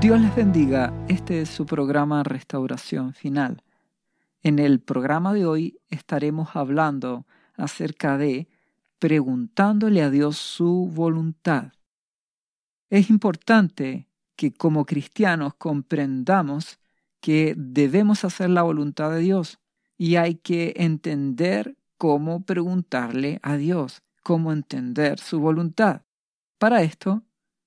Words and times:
Dios 0.00 0.20
les 0.20 0.36
bendiga, 0.36 0.92
este 1.08 1.40
es 1.40 1.48
su 1.48 1.64
programa 1.64 2.22
Restauración 2.22 3.14
Final. 3.14 3.62
En 4.42 4.58
el 4.58 4.78
programa 4.78 5.32
de 5.32 5.46
hoy 5.46 5.80
estaremos 5.88 6.54
hablando 6.54 7.26
acerca 7.54 8.18
de 8.18 8.46
preguntándole 8.98 10.02
a 10.02 10.10
Dios 10.10 10.36
su 10.36 10.90
voluntad. 10.92 11.72
Es 12.90 13.08
importante 13.08 14.06
que 14.36 14.52
como 14.52 14.84
cristianos 14.84 15.54
comprendamos 15.54 16.78
que 17.20 17.54
debemos 17.56 18.22
hacer 18.24 18.50
la 18.50 18.62
voluntad 18.62 19.10
de 19.10 19.20
Dios 19.20 19.58
y 19.96 20.16
hay 20.16 20.34
que 20.34 20.74
entender 20.76 21.74
cómo 21.96 22.44
preguntarle 22.44 23.40
a 23.42 23.56
Dios, 23.56 24.02
cómo 24.22 24.52
entender 24.52 25.18
su 25.18 25.40
voluntad. 25.40 26.02
Para 26.58 26.82
esto 26.82 27.22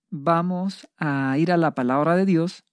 vamos 0.09 0.87
a 0.97 1.37
ir 1.37 1.51
a 1.51 1.57
la 1.57 1.75
palabra 1.75 2.15
de 2.15 2.25
Dios 2.25 2.63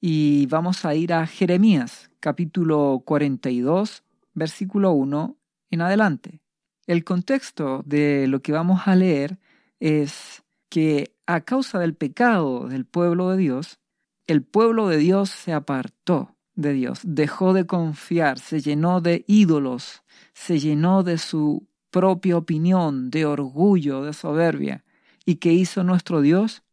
y 0.00 0.46
vamos 0.46 0.84
a 0.84 0.94
ir 0.94 1.12
a 1.12 1.26
Jeremías 1.26 2.10
capítulo 2.20 3.02
42 3.04 4.02
versículo 4.34 4.92
1 4.92 5.36
en 5.70 5.80
adelante. 5.80 6.40
El 6.86 7.04
contexto 7.04 7.82
de 7.86 8.26
lo 8.26 8.42
que 8.42 8.52
vamos 8.52 8.82
a 8.86 8.96
leer 8.96 9.38
es 9.80 10.42
que 10.68 11.14
a 11.26 11.40
causa 11.42 11.78
del 11.78 11.94
pecado 11.94 12.68
del 12.68 12.84
pueblo 12.84 13.30
de 13.30 13.38
Dios, 13.38 13.78
el 14.26 14.42
pueblo 14.42 14.88
de 14.88 14.98
Dios 14.98 15.30
se 15.30 15.52
apartó 15.52 16.36
de 16.54 16.72
Dios, 16.72 17.00
dejó 17.04 17.52
de 17.52 17.66
confiar, 17.66 18.38
se 18.38 18.60
llenó 18.60 19.00
de 19.00 19.24
ídolos, 19.26 20.02
se 20.34 20.58
llenó 20.58 21.02
de 21.02 21.18
su 21.18 21.66
propia 21.90 22.36
opinión, 22.36 23.10
de 23.10 23.24
orgullo, 23.24 24.02
de 24.02 24.12
soberbia. 24.12 24.84
¿Y 25.24 25.36
qué 25.36 25.52
hizo 25.52 25.84
nuestro 25.84 26.20
Dios? 26.20 26.63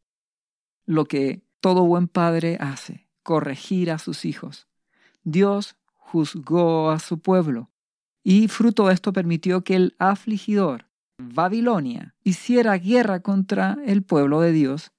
Lo 0.91 1.05
que 1.05 1.41
todo 1.61 1.85
buen 1.85 2.09
padre 2.09 2.57
hace, 2.59 3.07
corregir 3.23 3.91
a 3.91 3.97
sus 3.97 4.25
hijos. 4.25 4.67
Dios 5.23 5.77
juzgó 5.95 6.91
a 6.91 6.99
su 6.99 7.19
pueblo 7.19 7.69
y 8.25 8.49
fruto 8.49 8.87
de 8.87 8.93
esto 8.95 9.13
permitió 9.13 9.63
que 9.63 9.77
el 9.77 9.95
afligidor, 9.99 10.89
Babilonia, 11.17 12.13
hiciera 12.25 12.77
guerra 12.77 13.21
contra 13.21 13.77
el 13.85 14.03
pueblo 14.03 14.41
de 14.41 14.51
Dios, 14.51 14.91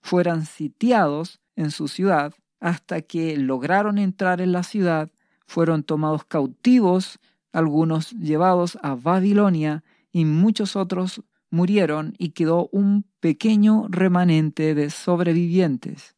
fueran 0.00 0.44
sitiados 0.44 1.38
en 1.54 1.70
su 1.70 1.86
ciudad 1.86 2.34
hasta 2.58 3.02
que 3.02 3.36
lograron 3.36 3.98
entrar 3.98 4.40
en 4.40 4.50
la 4.50 4.64
ciudad, 4.64 5.08
fueron 5.46 5.84
tomados 5.84 6.24
cautivos, 6.24 7.20
algunos 7.52 8.10
llevados 8.10 8.76
a 8.82 8.96
Babilonia 8.96 9.84
y 10.10 10.24
muchos 10.24 10.74
otros 10.74 11.22
murieron 11.50 12.14
y 12.18 12.30
quedó 12.30 12.68
un 12.72 13.04
pequeño 13.20 13.86
remanente 13.88 14.74
de 14.74 14.90
sobrevivientes 14.90 16.16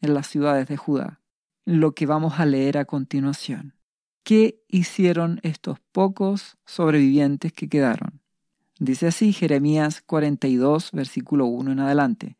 en 0.00 0.14
las 0.14 0.26
ciudades 0.26 0.68
de 0.68 0.76
Judá, 0.76 1.20
lo 1.64 1.94
que 1.94 2.06
vamos 2.06 2.40
a 2.40 2.46
leer 2.46 2.78
a 2.78 2.84
continuación. 2.84 3.74
¿Qué 4.22 4.62
hicieron 4.68 5.40
estos 5.42 5.78
pocos 5.92 6.56
sobrevivientes 6.64 7.52
que 7.52 7.68
quedaron? 7.68 8.20
Dice 8.78 9.08
así 9.08 9.32
Jeremías 9.32 10.02
42, 10.02 10.92
versículo 10.92 11.46
1 11.46 11.72
en 11.72 11.80
adelante. 11.80 12.36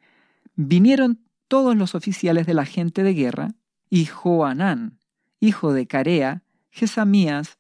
Vinieron 0.55 1.21
todos 1.49 1.77
los 1.77 1.95
oficiales 1.95 2.47
de 2.47 2.55
la 2.55 2.65
gente 2.65 3.03
de 3.03 3.13
guerra, 3.13 3.55
y 3.91 4.07
Joanán, 4.07 5.01
hijo 5.41 5.73
de 5.73 5.87
Carea, 5.87 6.45
Jesamías, 6.71 7.59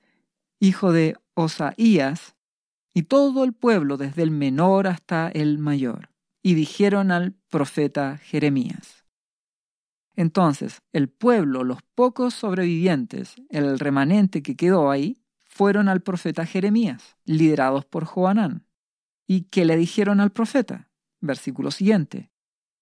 hijo 0.61 0.92
de 0.92 1.17
Osaías, 1.34 2.36
y 2.94 3.05
todo 3.05 3.44
el 3.44 3.52
pueblo, 3.52 3.96
desde 3.96 4.22
el 4.22 4.30
menor 4.30 4.86
hasta 4.86 5.28
el 5.28 5.58
mayor, 5.58 6.10
y 6.42 6.55
dijeron 6.55 7.10
al 7.10 7.34
profeta 7.48 8.19
Jeremías. 8.19 9.05
Entonces, 10.16 10.83
el 10.92 11.08
pueblo, 11.08 11.64
los 11.64 11.83
pocos 11.95 12.34
sobrevivientes, 12.34 13.36
el 13.48 13.79
remanente 13.79 14.42
que 14.42 14.56
quedó 14.56 14.90
ahí, 14.90 15.23
fueron 15.46 15.89
al 15.89 16.02
profeta 16.02 16.46
Jeremías, 16.46 17.17
liderados 17.24 17.84
por 17.84 18.05
Joanán. 18.05 18.67
¿Y 19.27 19.42
qué 19.42 19.64
le 19.64 19.77
dijeron 19.77 20.20
al 20.20 20.30
profeta? 20.30 20.90
Versículo 21.20 21.70
siguiente. 21.70 22.33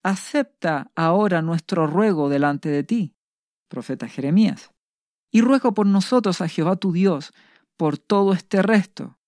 Acepta 0.01 0.91
ahora 0.95 1.41
nuestro 1.41 1.87
ruego 1.87 2.29
delante 2.29 2.69
de 2.69 2.83
ti, 2.83 3.15
profeta 3.67 4.07
Jeremías, 4.07 4.71
y 5.31 5.41
ruego 5.41 5.73
por 5.73 5.85
nosotros 5.85 6.41
a 6.41 6.47
Jehová 6.47 6.77
tu 6.77 6.91
Dios, 6.91 7.33
por 7.77 7.97
todo 7.97 8.33
este 8.33 8.61
resto, 8.61 9.18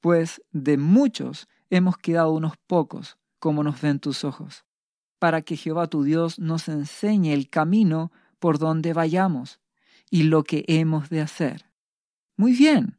pues 0.00 0.42
de 0.52 0.76
muchos 0.76 1.48
hemos 1.70 1.96
quedado 1.98 2.32
unos 2.32 2.56
pocos, 2.66 3.18
como 3.38 3.62
nos 3.62 3.80
ven 3.80 4.00
tus 4.00 4.24
ojos, 4.24 4.64
para 5.18 5.42
que 5.42 5.56
Jehová 5.56 5.86
tu 5.86 6.02
Dios 6.02 6.38
nos 6.38 6.68
enseñe 6.68 7.32
el 7.32 7.48
camino 7.50 8.12
por 8.38 8.58
donde 8.58 8.92
vayamos 8.92 9.60
y 10.10 10.24
lo 10.24 10.44
que 10.44 10.64
hemos 10.68 11.08
de 11.10 11.20
hacer. 11.20 11.66
Muy 12.36 12.52
bien, 12.52 12.96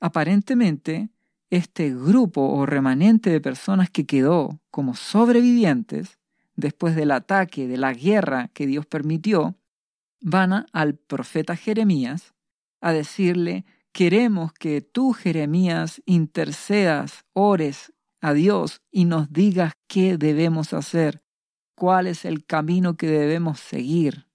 aparentemente 0.00 1.10
este 1.50 1.94
grupo 1.94 2.42
o 2.48 2.66
remanente 2.66 3.30
de 3.30 3.40
personas 3.40 3.90
que 3.90 4.06
quedó 4.06 4.60
como 4.70 4.94
sobrevivientes 4.94 6.18
después 6.56 6.96
del 6.96 7.10
ataque, 7.10 7.68
de 7.68 7.76
la 7.76 7.92
guerra 7.92 8.48
que 8.48 8.66
Dios 8.66 8.86
permitió, 8.86 9.56
van 10.20 10.66
al 10.72 10.94
profeta 10.94 11.56
Jeremías 11.56 12.34
a 12.80 12.92
decirle 12.92 13.64
Queremos 13.92 14.54
que 14.54 14.80
tú, 14.80 15.12
Jeremías, 15.12 16.00
intercedas, 16.06 17.26
ores 17.34 17.92
a 18.22 18.32
Dios 18.32 18.80
y 18.90 19.04
nos 19.04 19.30
digas 19.30 19.74
qué 19.86 20.16
debemos 20.16 20.72
hacer, 20.72 21.22
cuál 21.74 22.06
es 22.06 22.24
el 22.24 22.46
camino 22.46 22.96
que 22.96 23.06
debemos 23.06 23.60
seguir. 23.60 24.28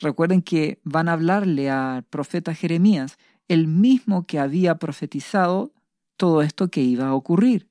Recuerden 0.00 0.42
que 0.42 0.80
van 0.82 1.08
a 1.08 1.12
hablarle 1.12 1.70
al 1.70 2.02
profeta 2.04 2.54
Jeremías, 2.54 3.18
el 3.46 3.68
mismo 3.68 4.26
que 4.26 4.40
había 4.40 4.76
profetizado 4.76 5.72
todo 6.16 6.42
esto 6.42 6.68
que 6.68 6.80
iba 6.80 7.06
a 7.06 7.14
ocurrir, 7.14 7.70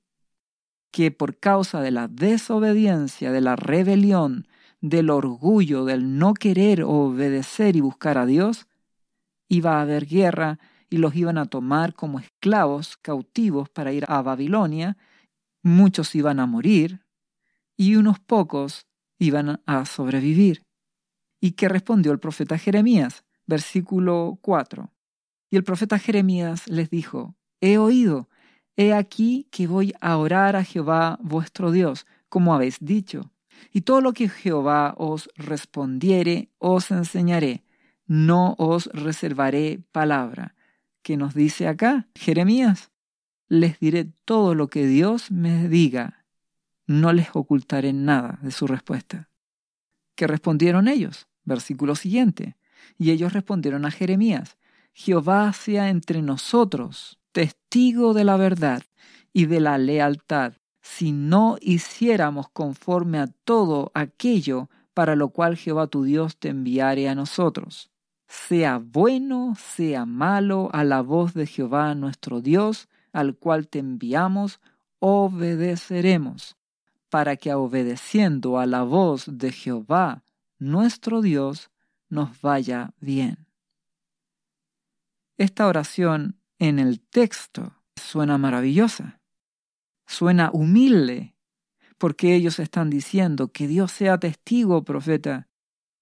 que 0.91 1.11
por 1.11 1.37
causa 1.37 1.81
de 1.81 1.91
la 1.91 2.07
desobediencia, 2.07 3.33
de 3.33 3.41
la 3.41 3.57
rebelión, 3.57 4.47
del 4.79 5.09
orgullo, 5.09 5.83
del 5.83 6.17
no 6.17 6.33
querer 6.33 6.83
obedecer 6.83 7.75
y 7.75 7.81
buscar 7.81 8.17
a 8.17 8.25
Dios, 8.25 8.67
iba 9.49 9.77
a 9.77 9.81
haber 9.81 10.05
guerra 10.05 10.59
y 10.89 10.97
los 10.97 11.15
iban 11.15 11.37
a 11.37 11.45
tomar 11.45 11.93
como 11.93 12.19
esclavos 12.19 12.97
cautivos 12.97 13.69
para 13.69 13.91
ir 13.91 14.05
a 14.07 14.21
Babilonia, 14.21 14.97
muchos 15.63 16.15
iban 16.15 16.39
a 16.39 16.45
morir 16.45 17.05
y 17.75 17.95
unos 17.95 18.19
pocos 18.19 18.87
iban 19.19 19.61
a 19.65 19.85
sobrevivir. 19.85 20.63
¿Y 21.41 21.51
qué 21.51 21.69
respondió 21.69 22.11
el 22.11 22.19
profeta 22.19 22.57
Jeremías? 22.57 23.23
Versículo 23.45 24.39
4. 24.41 24.91
Y 25.49 25.55
el 25.55 25.63
profeta 25.63 25.99
Jeremías 25.99 26.67
les 26.67 26.89
dijo, 26.89 27.35
He 27.61 27.77
oído, 27.77 28.29
he 28.75 28.93
aquí 28.93 29.47
que 29.51 29.67
voy 29.67 29.93
a 30.01 30.17
orar 30.17 30.55
a 30.55 30.63
Jehová 30.63 31.17
vuestro 31.21 31.71
Dios, 31.71 32.05
como 32.29 32.53
habéis 32.53 32.77
dicho. 32.79 33.31
Y 33.71 33.81
todo 33.81 34.01
lo 34.01 34.13
que 34.13 34.29
Jehová 34.29 34.93
os 34.97 35.29
respondiere, 35.35 36.51
os 36.59 36.91
enseñaré, 36.91 37.63
no 38.05 38.55
os 38.57 38.87
reservaré 38.87 39.81
palabra 39.91 40.56
que 41.07 41.15
nos 41.15 41.33
dice 41.33 41.69
acá 41.69 42.09
Jeremías. 42.15 42.91
Les 43.47 43.79
diré 43.79 44.11
todo 44.25 44.55
lo 44.55 44.67
que 44.67 44.85
Dios 44.85 45.31
me 45.31 45.69
diga. 45.69 46.25
No 46.85 47.13
les 47.13 47.29
ocultaré 47.33 47.93
nada 47.93 48.39
de 48.41 48.51
su 48.51 48.67
respuesta. 48.67 49.29
¿Qué 50.15 50.27
respondieron 50.27 50.89
ellos? 50.89 51.29
Versículo 51.45 51.95
siguiente. 51.95 52.57
Y 52.97 53.11
ellos 53.11 53.31
respondieron 53.31 53.85
a 53.85 53.91
Jeremías, 53.91 54.57
Jehová 54.91 55.53
sea 55.53 55.87
entre 55.87 56.21
nosotros, 56.21 57.19
testigo 57.31 58.13
de 58.13 58.25
la 58.25 58.35
verdad 58.35 58.83
y 59.31 59.45
de 59.45 59.61
la 59.61 59.77
lealtad, 59.77 60.55
si 60.81 61.13
no 61.13 61.55
hiciéramos 61.61 62.49
conforme 62.49 63.19
a 63.19 63.27
todo 63.45 63.93
aquello 63.93 64.69
para 64.93 65.15
lo 65.15 65.29
cual 65.29 65.55
Jehová 65.55 65.87
tu 65.87 66.03
Dios 66.03 66.35
te 66.35 66.49
enviare 66.49 67.07
a 67.07 67.15
nosotros 67.15 67.91
sea 68.27 68.79
bueno, 68.79 69.55
sea 69.57 70.05
malo, 70.05 70.69
a 70.73 70.83
la 70.83 71.01
voz 71.01 71.33
de 71.33 71.47
Jehová 71.47 71.95
nuestro 71.95 72.41
Dios, 72.41 72.89
al 73.13 73.35
cual 73.35 73.67
te 73.67 73.79
enviamos, 73.79 74.59
obedeceremos, 74.99 76.57
para 77.09 77.37
que 77.37 77.53
obedeciendo 77.53 78.59
a 78.59 78.65
la 78.65 78.83
voz 78.83 79.25
de 79.27 79.51
Jehová 79.51 80.23
nuestro 80.59 81.21
Dios 81.21 81.71
nos 82.09 82.41
vaya 82.41 82.93
bien. 82.99 83.47
Esta 85.37 85.67
oración 85.67 86.39
en 86.59 86.79
el 86.79 86.99
texto 86.99 87.73
suena 87.95 88.37
maravillosa, 88.37 89.21
suena 90.05 90.49
humilde, 90.51 91.35
porque 91.97 92.35
ellos 92.35 92.59
están 92.59 92.89
diciendo 92.89 93.51
que 93.51 93.67
Dios 93.67 93.91
sea 93.91 94.17
testigo, 94.17 94.83
profeta, 94.83 95.47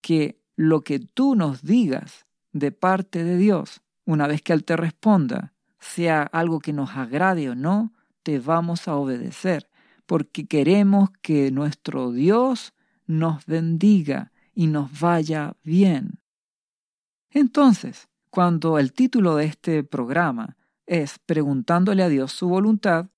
que 0.02 0.42
lo 0.56 0.82
que 0.82 1.00
tú 1.00 1.36
nos 1.36 1.64
digas 1.64 2.26
de 2.52 2.72
parte 2.72 3.24
de 3.24 3.38
Dios, 3.38 3.82
una 4.06 4.28
vez 4.28 4.42
que 4.42 4.54
Él 4.54 4.64
te 4.64 4.78
responda, 4.78 5.54
sea 5.80 6.24
algo 6.24 6.60
que 6.60 6.74
nos 6.74 6.92
agrade 6.92 7.50
o 7.50 7.56
no, 7.56 7.94
te 8.24 8.40
vamos 8.40 8.88
a 8.88 8.96
obedecer, 8.96 9.70
porque 10.06 10.48
queremos 10.48 11.10
que 11.22 11.52
nuestro 11.52 12.12
Dios 12.12 12.74
nos 13.06 13.46
bendiga 13.46 14.32
y 14.54 14.68
nos 14.68 15.00
vaya 15.00 15.56
bien. 15.64 16.20
Entonces, 17.30 18.08
cuando 18.30 18.80
el 18.80 18.94
título 18.94 19.36
de 19.36 19.46
este 19.46 19.84
programa 19.84 20.58
es 20.86 21.20
Preguntándole 21.20 22.04
a 22.04 22.10
Dios 22.10 22.32
su 22.32 22.48
voluntad, 22.48 23.10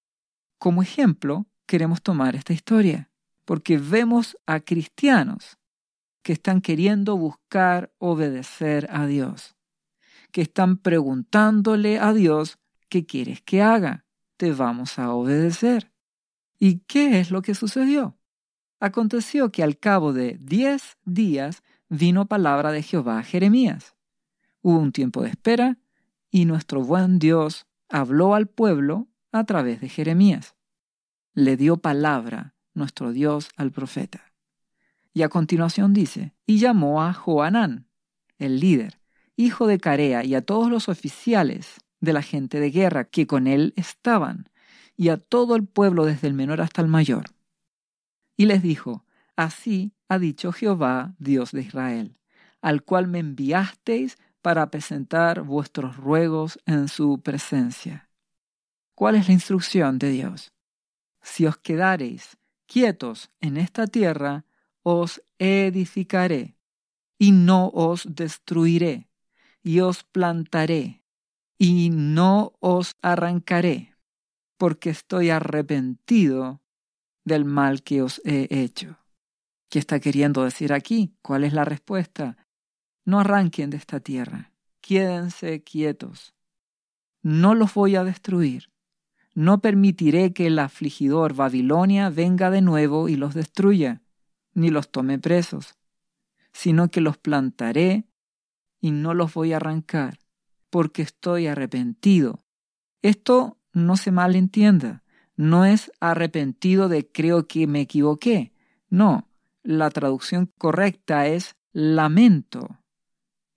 como 0.57 0.81
ejemplo 0.81 1.45
queremos 1.65 2.01
tomar 2.01 2.35
esta 2.35 2.53
historia, 2.53 3.11
porque 3.45 3.77
vemos 3.77 4.37
a 4.45 4.59
cristianos 4.59 5.56
que 6.27 6.33
están 6.33 6.59
queriendo 6.59 7.15
buscar 7.15 7.93
obedecer 7.99 8.89
a 8.91 9.05
Dios, 9.05 9.55
que 10.33 10.41
están 10.41 10.75
preguntándole 10.75 11.99
a 11.99 12.11
Dios 12.11 12.59
qué 12.89 13.05
quieres 13.05 13.41
que 13.41 13.61
haga, 13.61 14.03
te 14.35 14.51
vamos 14.51 14.99
a 14.99 15.13
obedecer. 15.13 15.93
¿Y 16.59 16.79
qué 16.79 17.21
es 17.21 17.31
lo 17.31 17.41
que 17.41 17.55
sucedió? 17.55 18.17
Aconteció 18.81 19.53
que 19.53 19.63
al 19.63 19.79
cabo 19.79 20.11
de 20.11 20.37
diez 20.41 20.97
días 21.05 21.63
vino 21.87 22.25
palabra 22.25 22.73
de 22.73 22.83
Jehová 22.83 23.19
a 23.19 23.23
Jeremías. 23.23 23.95
Hubo 24.61 24.79
un 24.79 24.91
tiempo 24.91 25.21
de 25.21 25.29
espera 25.29 25.77
y 26.29 26.43
nuestro 26.43 26.83
buen 26.83 27.19
Dios 27.19 27.67
habló 27.87 28.35
al 28.35 28.47
pueblo 28.47 29.07
a 29.31 29.45
través 29.45 29.79
de 29.79 29.87
Jeremías. 29.87 30.57
Le 31.33 31.55
dio 31.55 31.77
palabra 31.77 32.53
nuestro 32.73 33.13
Dios 33.13 33.47
al 33.55 33.71
profeta. 33.71 34.26
Y 35.13 35.23
a 35.23 35.29
continuación 35.29 35.93
dice, 35.93 36.33
y 36.45 36.59
llamó 36.59 37.03
a 37.03 37.13
Joanán, 37.13 37.87
el 38.37 38.59
líder, 38.59 38.99
hijo 39.35 39.67
de 39.67 39.79
Carea, 39.79 40.23
y 40.23 40.35
a 40.35 40.41
todos 40.41 40.69
los 40.69 40.89
oficiales 40.89 41.81
de 41.99 42.13
la 42.13 42.21
gente 42.21 42.59
de 42.59 42.71
guerra 42.71 43.05
que 43.05 43.27
con 43.27 43.47
él 43.47 43.73
estaban, 43.75 44.49
y 44.95 45.09
a 45.09 45.17
todo 45.17 45.55
el 45.55 45.65
pueblo 45.65 46.05
desde 46.05 46.27
el 46.27 46.33
menor 46.33 46.61
hasta 46.61 46.81
el 46.81 46.87
mayor. 46.87 47.25
Y 48.35 48.45
les 48.45 48.61
dijo, 48.61 49.05
Así 49.35 49.93
ha 50.09 50.17
dicho 50.17 50.51
Jehová, 50.51 51.15
Dios 51.19 51.51
de 51.51 51.61
Israel, 51.61 52.17
al 52.61 52.83
cual 52.83 53.07
me 53.07 53.19
enviasteis 53.19 54.17
para 54.41 54.69
presentar 54.71 55.41
vuestros 55.43 55.97
ruegos 55.97 56.59
en 56.65 56.87
su 56.87 57.21
presencia. 57.21 58.09
¿Cuál 58.95 59.15
es 59.15 59.27
la 59.27 59.33
instrucción 59.33 59.99
de 59.99 60.09
Dios? 60.09 60.53
Si 61.21 61.45
os 61.45 61.57
quedareis 61.57 62.37
quietos 62.65 63.29
en 63.41 63.57
esta 63.57 63.85
tierra, 63.85 64.45
os 64.89 65.21
edificaré, 65.37 66.55
y 67.19 67.33
no 67.33 67.67
os 67.73 68.07
destruiré, 68.15 69.09
y 69.61 69.81
os 69.81 70.05
plantaré, 70.05 71.03
y 71.57 71.89
no 71.89 72.53
os 72.61 72.95
arrancaré, 73.01 73.97
porque 74.57 74.89
estoy 74.89 75.29
arrepentido 75.29 76.61
del 77.25 77.43
mal 77.43 77.83
que 77.83 78.01
os 78.01 78.21
he 78.23 78.47
hecho. 78.49 78.97
¿Qué 79.69 79.79
está 79.79 79.99
queriendo 79.99 80.45
decir 80.45 80.71
aquí? 80.71 81.17
¿Cuál 81.21 81.43
es 81.43 81.51
la 81.51 81.65
respuesta? 81.65 82.37
No 83.03 83.19
arranquen 83.19 83.69
de 83.69 83.75
esta 83.75 83.99
tierra, 83.99 84.53
quédense 84.79 85.63
quietos. 85.63 86.33
No 87.21 87.55
los 87.55 87.73
voy 87.73 87.97
a 87.97 88.05
destruir. 88.05 88.71
No 89.35 89.59
permitiré 89.59 90.31
que 90.31 90.47
el 90.47 90.57
afligidor 90.59 91.33
Babilonia 91.33 92.09
venga 92.09 92.49
de 92.51 92.61
nuevo 92.61 93.09
y 93.09 93.17
los 93.17 93.33
destruya, 93.33 94.01
ni 94.57 94.71
los 94.71 94.89
tome 94.89 95.19
presos, 95.19 95.75
sino 96.51 96.89
que 96.89 96.99
los 96.99 97.19
plantaré 97.19 98.05
y 98.81 98.89
no 98.89 99.13
los 99.13 99.35
voy 99.35 99.53
a 99.53 99.57
arrancar 99.57 100.17
porque 100.71 101.03
estoy 101.03 101.45
arrepentido. 101.45 102.39
Esto 103.03 103.59
no 103.71 103.97
se 103.97 104.11
malentienda, 104.11 105.03
no 105.35 105.63
es 105.63 105.91
arrepentido 105.99 106.89
de 106.89 107.07
creo 107.07 107.47
que 107.47 107.67
me 107.67 107.81
equivoqué. 107.81 108.51
No, 108.89 109.29
la 109.61 109.91
traducción 109.91 110.51
correcta 110.57 111.27
es 111.27 111.55
lamento 111.71 112.79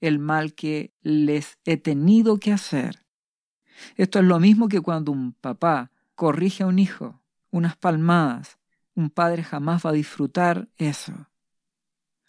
el 0.02 0.18
mal 0.18 0.54
que 0.54 0.92
les 1.00 1.58
he 1.64 1.78
tenido 1.78 2.38
que 2.38 2.52
hacer. 2.52 3.06
Esto 3.96 4.18
es 4.18 4.26
lo 4.26 4.38
mismo 4.38 4.68
que 4.68 4.82
cuando 4.82 5.12
un 5.12 5.32
papá 5.32 5.92
corrige 6.14 6.62
a 6.62 6.66
un 6.66 6.78
hijo, 6.78 7.22
unas 7.50 7.76
palmadas, 7.78 8.59
un 8.94 9.10
padre 9.10 9.42
jamás 9.42 9.84
va 9.84 9.90
a 9.90 9.94
disfrutar 9.94 10.68
eso. 10.76 11.28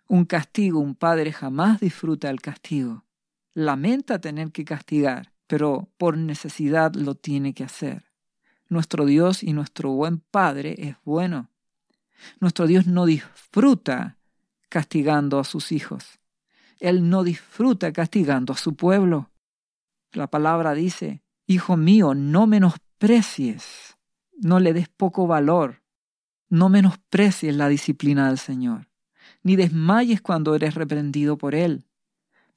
Un 0.08 0.25
castigo, 0.25 0.80
un 0.80 0.96
padre 0.96 1.31
jamás 1.31 1.80
disfruta 1.80 2.30
el 2.30 2.42
castigo 2.42 3.04
lamenta 3.54 4.19
tener 4.19 4.52
que 4.52 4.66
castigar, 4.66 5.34
pero 5.48 5.90
por 5.98 6.18
necesidad 6.18 6.94
lo 6.96 7.16
tiene 7.16 7.54
que 7.54 7.63
hacer. 7.63 8.06
Nuestro 8.69 9.06
Dios 9.06 9.44
y 9.44 9.54
nuestro 9.54 9.92
buen 9.92 10.19
Padre 10.19 10.75
es 10.78 10.96
bueno. 11.04 11.50
Nuestro 12.40 12.68
Dios 12.68 12.88
no 12.88 13.06
disfruta 13.06 14.18
castigando 14.69 15.40
a 15.40 15.44
sus 15.44 15.72
hijos. 15.72 16.19
Él 16.80 17.10
no 17.10 17.24
disfruta 17.24 17.92
castigando 17.92 18.54
a 18.54 18.58
su 18.58 18.75
pueblo. 18.75 19.30
La 20.13 20.28
palabra 20.28 20.74
dice, 20.74 21.22
Hijo 21.48 21.75
mío, 21.75 22.16
no 22.16 22.48
menosprecies, 22.48 23.98
no 24.38 24.60
le 24.60 24.72
des 24.72 24.88
poco 24.88 25.28
valor, 25.28 25.81
no 26.51 26.69
menosprecies 26.69 27.56
la 27.56 27.68
disciplina 27.68 28.27
del 28.27 28.38
Señor, 28.38 28.88
ni 29.42 29.56
desmayes 29.56 30.21
cuando 30.21 30.53
eres 30.53 30.75
reprendido 30.75 31.39
por 31.39 31.56
Él 31.56 31.88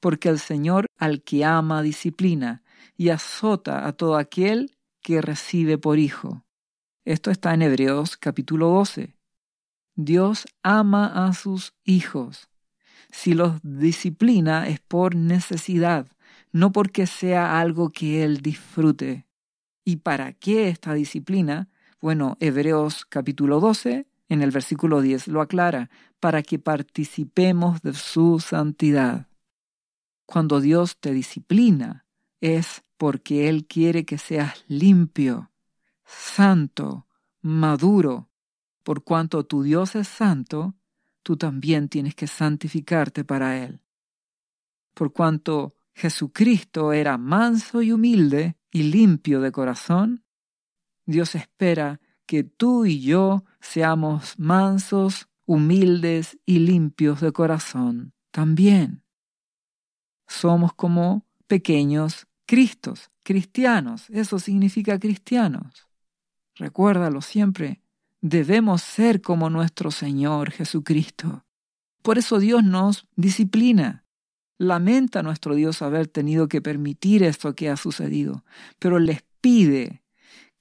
porque 0.05 0.29
el 0.29 0.37
Señor 0.37 0.85
al 0.99 1.23
que 1.23 1.43
ama 1.45 1.81
disciplina 1.81 2.61
y 2.95 3.09
azota 3.09 3.87
a 3.87 3.93
todo 3.93 4.17
aquel 4.17 4.77
que 5.01 5.19
recibe 5.19 5.79
por 5.79 5.97
hijo. 5.97 6.45
Esto 7.05 7.31
está 7.31 7.55
en 7.55 7.63
Hebreos 7.63 8.15
capítulo 8.15 8.67
12. 8.67 9.15
Dios 9.95 10.45
ama 10.61 11.25
a 11.25 11.33
sus 11.33 11.73
hijos. 11.83 12.49
Si 13.09 13.33
los 13.33 13.59
disciplina 13.63 14.67
es 14.67 14.79
por 14.79 15.15
necesidad, 15.15 16.07
no 16.51 16.71
porque 16.71 17.07
sea 17.07 17.59
algo 17.59 17.89
que 17.89 18.23
Él 18.23 18.41
disfrute. 18.41 19.25
¿Y 19.83 19.95
para 19.95 20.33
qué 20.33 20.69
esta 20.69 20.93
disciplina? 20.93 21.67
Bueno, 22.05 22.37
Hebreos 22.39 23.03
capítulo 23.09 23.59
12, 23.59 24.05
en 24.29 24.43
el 24.43 24.51
versículo 24.51 25.01
10 25.01 25.27
lo 25.27 25.41
aclara, 25.41 25.89
para 26.19 26.43
que 26.43 26.59
participemos 26.59 27.81
de 27.81 27.95
su 27.95 28.39
santidad. 28.39 29.27
Cuando 30.27 30.61
Dios 30.61 30.99
te 30.99 31.13
disciplina 31.13 32.05
es 32.41 32.83
porque 32.97 33.49
Él 33.49 33.65
quiere 33.65 34.05
que 34.05 34.19
seas 34.19 34.65
limpio, 34.67 35.51
santo, 36.05 37.07
maduro. 37.41 38.29
Por 38.83 39.03
cuanto 39.03 39.43
tu 39.47 39.63
Dios 39.63 39.95
es 39.95 40.07
santo, 40.07 40.75
tú 41.23 41.37
también 41.37 41.89
tienes 41.89 42.13
que 42.13 42.27
santificarte 42.27 43.23
para 43.23 43.57
Él. 43.65 43.81
Por 44.93 45.11
cuanto 45.11 45.73
Jesucristo 45.95 46.93
era 46.93 47.17
manso 47.17 47.81
y 47.81 47.91
humilde 47.91 48.57
y 48.69 48.83
limpio 48.83 49.41
de 49.41 49.51
corazón, 49.51 50.24
Dios 51.05 51.35
espera 51.35 51.99
que 52.25 52.43
tú 52.43 52.85
y 52.85 53.01
yo 53.01 53.43
seamos 53.59 54.37
mansos, 54.37 55.27
humildes 55.45 56.37
y 56.45 56.59
limpios 56.59 57.21
de 57.21 57.31
corazón 57.31 58.13
también 58.31 59.05
somos 60.27 60.73
como 60.73 61.25
pequeños 61.47 62.27
Cristos, 62.47 63.09
cristianos. 63.23 64.07
Eso 64.11 64.37
significa 64.37 64.99
cristianos. 64.99 65.87
Recuérdalo 66.53 67.21
siempre. 67.21 67.81
Debemos 68.21 68.83
ser 68.83 69.21
como 69.21 69.49
nuestro 69.49 69.89
Señor 69.89 70.51
Jesucristo. 70.51 71.43
Por 72.03 72.19
eso 72.19 72.37
Dios 72.37 72.63
nos 72.63 73.07
disciplina. 73.15 74.05
Lamenta 74.59 75.21
a 75.21 75.23
nuestro 75.23 75.55
Dios 75.55 75.81
haber 75.81 76.07
tenido 76.07 76.47
que 76.47 76.61
permitir 76.61 77.23
esto 77.23 77.55
que 77.55 77.67
ha 77.67 77.77
sucedido, 77.77 78.45
pero 78.77 78.99
les 78.99 79.23
pide 79.41 80.03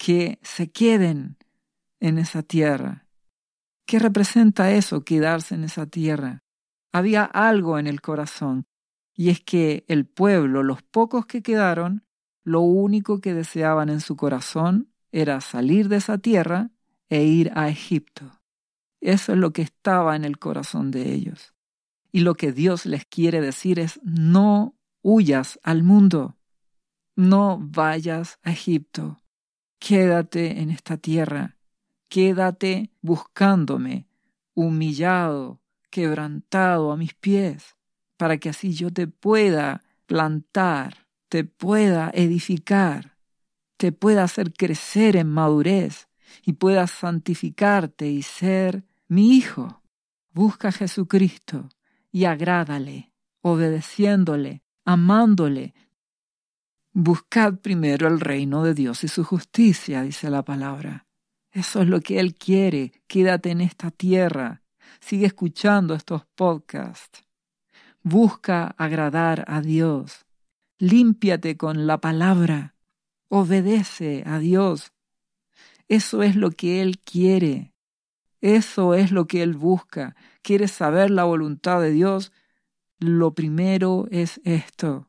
que 0.05 0.39
se 0.43 0.71
queden 0.71 1.39
en 1.99 2.19
esa 2.19 2.43
tierra. 2.43 3.09
¿Qué 3.87 3.99
representa 3.99 4.71
eso, 4.71 5.03
quedarse 5.03 5.55
en 5.55 5.65
esa 5.65 5.87
tierra? 5.87 6.43
Había 6.93 7.25
algo 7.25 7.79
en 7.79 7.87
el 7.87 8.03
corazón 8.03 8.67
y 9.15 9.31
es 9.31 9.41
que 9.41 9.87
el 9.89 10.05
pueblo, 10.05 10.63
los 10.63 10.83
pocos 10.83 11.25
que 11.25 11.43
quedaron, 11.43 12.05
lo 12.43 12.61
único 12.61 13.23
que 13.23 13.33
deseaban 13.33 13.89
en 13.89 14.03
su 14.03 14.15
corazón 14.15 14.93
era 15.11 15.41
salir 15.41 15.89
de 15.89 15.97
esa 15.97 16.19
tierra 16.19 16.71
e 17.09 17.25
ir 17.25 17.51
a 17.55 17.71
Egipto. 17.71 18.43
Eso 19.01 19.33
es 19.33 19.39
lo 19.39 19.55
que 19.55 19.63
estaba 19.63 20.17
en 20.17 20.27
el 20.27 20.39
corazón 20.39 20.91
de 20.91 21.15
ellos. 21.15 21.55
Y 22.13 22.21
lo 22.21 22.35
que 22.35 22.53
Dios 22.53 22.85
les 22.85 23.07
quiere 23.07 23.41
decir 23.41 23.79
es, 23.79 23.99
no 24.03 24.77
huyas 25.01 25.59
al 25.63 25.83
mundo, 25.83 26.37
no 27.17 27.59
vayas 27.59 28.39
a 28.43 28.51
Egipto, 28.51 29.24
quédate 29.87 30.63
en 30.63 30.71
esta 30.71 30.97
tierra, 30.97 31.59
quédate 32.09 32.91
buscándome, 33.03 34.09
humillado, 34.55 35.61
quebrantado 35.91 36.91
a 36.91 36.97
mis 36.97 37.13
pies 37.13 37.77
para 38.17 38.39
que 38.39 38.49
así 38.49 38.73
yo 38.73 38.91
te 38.91 39.07
pueda 39.09 39.83
plantar, 40.07 41.07
te 41.29 41.45
pueda 41.45 42.11
edificar, 42.15 43.19
te 43.77 43.93
pueda 43.93 44.25
hacer 44.25 44.55
crecer 44.55 45.17
en 45.17 45.29
madurez 45.29 46.09
y 46.47 46.55
puedas 46.55 46.91
santificarte 46.91 48.09
y 48.09 48.23
ser 48.23 48.85
mi 49.07 49.37
hijo. 49.37 49.83
Busca 50.31 50.69
a 50.69 50.73
Jesucristo 50.73 51.69
y 52.11 52.25
agrádale, 52.25 53.13
obedeciéndole, 53.43 54.63
amándole. 54.87 55.75
Buscad 56.97 57.55
primero 57.55 58.07
el 58.07 58.21
reino 58.21 58.63
de 58.63 58.73
Dios 58.73 59.03
y 59.03 59.09
su 59.09 59.25
justicia, 59.25 60.03
dice 60.03 60.31
la 60.31 60.45
palabra. 60.45 61.09
Eso 61.51 61.83
es 61.83 61.89
lo 61.89 62.01
que 62.01 62.21
Él 62.21 62.37
quiere. 62.37 62.93
Quédate 63.09 63.51
en 63.51 63.61
esta 63.61 63.91
tierra. 63.91 64.63
Sigue 65.01 65.27
escuchando 65.27 65.95
estos 65.95 66.25
podcasts. 66.37 67.25
Busca 68.05 68.69
agradar 68.79 69.45
a 69.49 69.61
Dios. 69.61 70.25
Límpiate 70.79 71.57
con 71.57 71.89
la 71.89 71.99
palabra. 72.01 72.77
Obedece 73.29 74.23
a 74.25 74.39
Dios. 74.39 74.93
Eso 75.89 76.23
es 76.23 76.37
lo 76.37 76.53
que 76.53 76.81
Él 76.81 77.01
quiere. 77.01 77.75
Eso 78.41 78.95
es 78.95 79.11
lo 79.11 79.27
que 79.27 79.43
Él 79.43 79.55
busca. 79.55 80.15
¿Quieres 80.43 80.71
saber 80.71 81.11
la 81.11 81.25
voluntad 81.25 81.81
de 81.81 81.91
Dios? 81.91 82.31
Lo 83.01 83.35
primero 83.35 84.07
es 84.13 84.41
esto, 84.45 85.09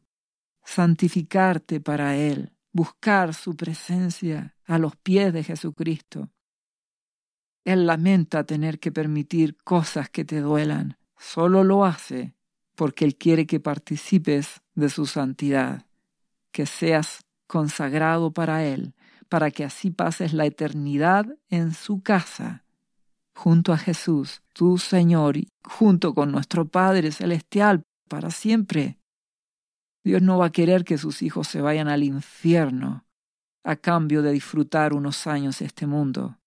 santificarte 0.66 1.80
para 1.80 2.18
Él, 2.18 2.54
buscar 2.74 3.34
su 3.34 3.56
presencia 3.56 4.56
a 4.66 4.78
los 4.78 4.96
pies 4.98 5.32
de 5.32 5.44
Jesucristo. 5.44 6.30
Él 7.64 7.86
lamenta 7.88 8.44
tener 8.44 8.80
que 8.80 8.92
permitir 8.92 9.58
cosas 9.64 10.10
que 10.10 10.26
te 10.26 10.42
duelan. 10.42 10.98
Solo 11.18 11.64
lo 11.64 11.86
hace 11.86 12.36
porque 12.76 13.06
Él 13.06 13.16
quiere 13.16 13.48
que 13.48 13.60
participes 13.60 14.62
de 14.74 14.90
su 14.90 15.06
santidad, 15.06 15.86
que 16.52 16.66
seas 16.66 17.26
consagrado 17.48 18.34
para 18.34 18.66
Él, 18.66 18.94
para 19.30 19.52
que 19.52 19.64
así 19.64 19.92
pases 19.92 20.34
la 20.34 20.46
eternidad 20.46 21.26
en 21.50 21.74
su 21.74 22.02
casa 22.02 22.66
junto 23.36 23.74
a 23.74 23.78
Jesús, 23.78 24.42
tu 24.54 24.78
Señor, 24.78 25.38
y 25.38 25.50
junto 25.64 26.14
con 26.14 26.32
nuestro 26.32 26.68
Padre 26.68 27.12
Celestial 27.12 27.84
para 28.08 28.32
siempre. 28.32 28.98
Dios 30.06 30.22
no 30.22 30.38
va 30.38 30.46
a 30.46 30.52
querer 30.52 30.86
que 30.86 30.98
sus 30.98 31.22
hijos 31.22 31.50
se 31.50 31.60
vayan 31.60 31.90
al 31.90 32.04
infierno 32.04 33.06
a 33.64 33.76
cambio 33.76 34.22
de 34.22 34.32
disfrutar 34.32 34.94
unos 34.94 35.28
años 35.28 35.62
este 35.62 35.88
mundo, 35.88 36.40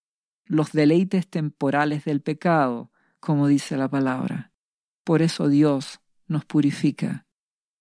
los 0.47 0.73
deleites 0.73 1.29
temporales 1.29 2.05
del 2.05 2.23
pecado, 2.23 2.91
como 3.21 3.49
dice 3.49 3.77
la 3.77 3.89
palabra. 3.89 4.53
Por 5.05 5.21
eso 5.21 5.49
Dios 5.49 6.01
nos 6.27 6.47
purifica. 6.47 7.27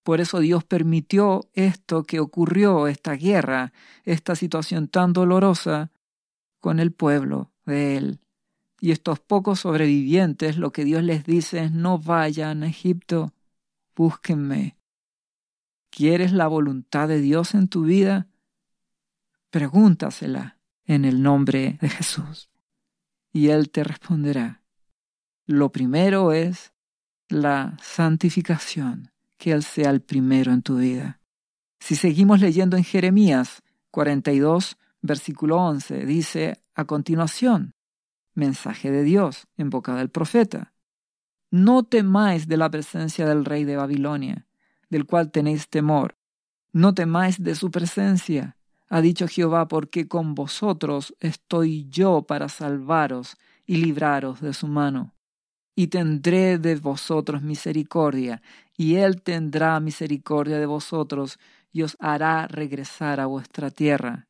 Por 0.02 0.20
eso 0.20 0.40
Dios 0.40 0.64
permitió 0.64 1.48
esto 1.54 2.02
que 2.02 2.20
ocurrió, 2.20 2.88
esta 2.88 3.12
guerra, 3.12 3.72
esta 4.04 4.34
situación 4.34 4.88
tan 4.88 5.14
dolorosa 5.14 5.92
con 6.60 6.80
el 6.80 6.92
pueblo 6.92 7.52
de 7.64 7.96
Él 7.96 8.20
y 8.80 8.92
estos 8.92 9.20
pocos 9.20 9.60
sobrevivientes 9.60 10.56
lo 10.56 10.72
que 10.72 10.84
Dios 10.84 11.02
les 11.02 11.24
dice 11.24 11.64
es 11.64 11.72
no 11.72 11.98
vayan 11.98 12.62
a 12.62 12.68
Egipto, 12.68 13.32
búsquenme. 13.96 14.77
¿Quieres 15.90 16.32
la 16.32 16.46
voluntad 16.46 17.08
de 17.08 17.20
Dios 17.20 17.54
en 17.54 17.68
tu 17.68 17.82
vida? 17.82 18.28
Pregúntasela 19.50 20.58
en 20.84 21.04
el 21.04 21.22
nombre 21.22 21.78
de 21.80 21.88
Jesús. 21.88 22.50
Y 23.32 23.48
Él 23.48 23.70
te 23.70 23.84
responderá. 23.84 24.62
Lo 25.46 25.70
primero 25.72 26.32
es 26.32 26.72
la 27.28 27.76
santificación, 27.82 29.12
que 29.36 29.52
Él 29.52 29.62
sea 29.62 29.90
el 29.90 30.00
primero 30.00 30.52
en 30.52 30.62
tu 30.62 30.78
vida. 30.78 31.20
Si 31.80 31.94
seguimos 31.94 32.40
leyendo 32.40 32.76
en 32.76 32.84
Jeremías 32.84 33.62
42, 33.90 34.76
versículo 35.00 35.56
11, 35.58 36.04
dice 36.06 36.62
a 36.74 36.84
continuación, 36.84 37.74
mensaje 38.34 38.90
de 38.90 39.02
Dios 39.02 39.46
en 39.56 39.70
boca 39.70 39.94
del 39.94 40.10
profeta. 40.10 40.74
No 41.50 41.84
temáis 41.84 42.46
de 42.46 42.56
la 42.56 42.70
presencia 42.70 43.26
del 43.26 43.44
rey 43.44 43.64
de 43.64 43.76
Babilonia, 43.76 44.47
del 44.90 45.06
cual 45.06 45.30
tenéis 45.30 45.68
temor. 45.68 46.16
No 46.72 46.94
temáis 46.94 47.42
de 47.42 47.54
su 47.54 47.70
presencia, 47.70 48.56
ha 48.88 49.00
dicho 49.00 49.28
Jehová, 49.28 49.68
porque 49.68 50.08
con 50.08 50.34
vosotros 50.34 51.14
estoy 51.20 51.88
yo 51.90 52.22
para 52.22 52.48
salvaros 52.48 53.36
y 53.66 53.76
libraros 53.76 54.40
de 54.40 54.54
su 54.54 54.66
mano. 54.66 55.14
Y 55.74 55.88
tendré 55.88 56.58
de 56.58 56.76
vosotros 56.76 57.42
misericordia, 57.42 58.42
y 58.76 58.96
él 58.96 59.22
tendrá 59.22 59.78
misericordia 59.80 60.58
de 60.58 60.66
vosotros, 60.66 61.38
y 61.70 61.82
os 61.82 61.96
hará 62.00 62.46
regresar 62.48 63.20
a 63.20 63.26
vuestra 63.26 63.70
tierra. 63.70 64.28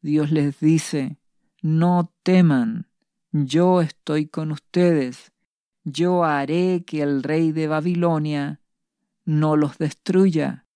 Dios 0.00 0.30
les 0.30 0.60
dice, 0.60 1.18
no 1.60 2.12
teman, 2.22 2.86
yo 3.32 3.80
estoy 3.80 4.26
con 4.26 4.52
ustedes, 4.52 5.32
yo 5.82 6.24
haré 6.24 6.84
que 6.86 7.02
el 7.02 7.22
rey 7.22 7.52
de 7.52 7.66
Babilonia 7.66 8.60
no 9.24 9.56
los 9.56 9.78
destruya. 9.78 10.66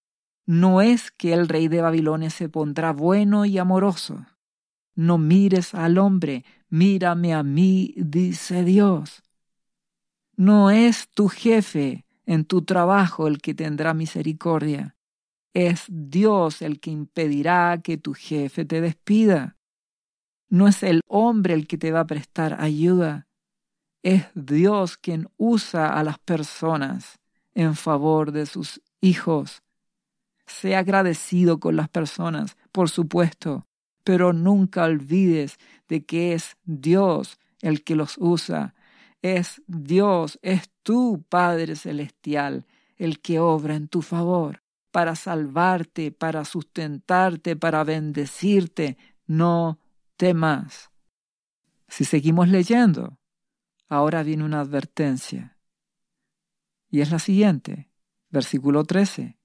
No 0.47 0.81
es 0.81 1.11
que 1.11 1.35
el 1.35 1.49
rey 1.49 1.69
de 1.69 1.83
Babilonia 1.83 2.31
se 2.31 2.49
pondrá 2.49 2.93
bueno 2.93 3.45
y 3.45 3.59
amoroso. 3.59 4.27
No 4.95 5.19
mires 5.19 5.75
al 5.75 5.99
hombre, 5.99 6.45
mírame 6.69 7.35
a 7.35 7.43
mí, 7.43 7.95
dice 7.97 8.65
Dios. 8.65 9.23
No 10.37 10.71
es 10.71 11.09
tu 11.11 11.29
jefe 11.29 12.07
en 12.25 12.45
tu 12.45 12.63
trabajo 12.63 13.27
el 13.27 13.41
que 13.41 13.55
tendrá 13.55 13.95
misericordia. 13.95 14.97
Es 15.53 15.85
Dios 15.89 16.63
el 16.63 16.81
que 16.81 16.91
impedirá 16.91 17.81
que 17.83 17.99
tu 17.99 18.15
jefe 18.15 18.65
te 18.65 18.81
despida. 18.81 19.57
No 20.49 20.69
es 20.69 20.83
el 20.83 21.03
hombre 21.07 21.55
el 21.55 21.67
que 21.67 21.77
te 21.77 21.93
va 21.93 22.01
a 22.01 22.07
prestar 22.07 22.61
ayuda. 22.61 23.29
Es 24.03 24.27
Dios 24.35 24.97
quien 24.97 25.29
usa 25.37 25.89
a 25.89 26.05
las 26.05 26.19
personas 26.19 27.19
en 27.59 27.75
favor 27.75 28.31
de 28.31 28.47
sus 28.47 28.81
hijos. 29.01 29.65
Sea 30.47 30.79
agradecido 30.79 31.59
con 31.59 31.75
las 31.75 31.89
personas, 31.89 32.57
por 32.71 32.89
supuesto, 32.89 33.67
pero 34.05 34.33
nunca 34.33 34.85
olvides 34.85 35.59
de 35.89 36.07
que 36.07 36.35
es 36.35 36.57
Dios 36.65 37.37
el 37.61 37.83
que 37.83 37.97
los 37.97 38.17
usa. 38.17 38.77
Es 39.23 39.61
Dios, 39.67 40.39
es 40.41 40.71
tu 40.85 41.25
Padre 41.29 41.75
Celestial 41.75 42.65
el 42.97 43.21
que 43.21 43.41
obra 43.41 43.75
en 43.75 43.89
tu 43.89 44.03
favor 44.03 44.63
para 44.93 45.17
salvarte, 45.17 46.13
para 46.13 46.45
sustentarte, 46.45 47.57
para 47.57 47.83
bendecirte. 47.83 48.97
No 49.27 49.81
temas. 50.17 50.91
Si 51.89 52.05
seguimos 52.05 52.49
leyendo, 52.49 53.19
ahora 53.89 54.23
viene 54.23 54.45
una 54.45 54.61
advertencia. 54.61 55.58
Y 56.91 57.01
es 57.01 57.11
la 57.11 57.19
siguiente, 57.19 57.91
versículo 58.31 58.85
13. 58.85 59.39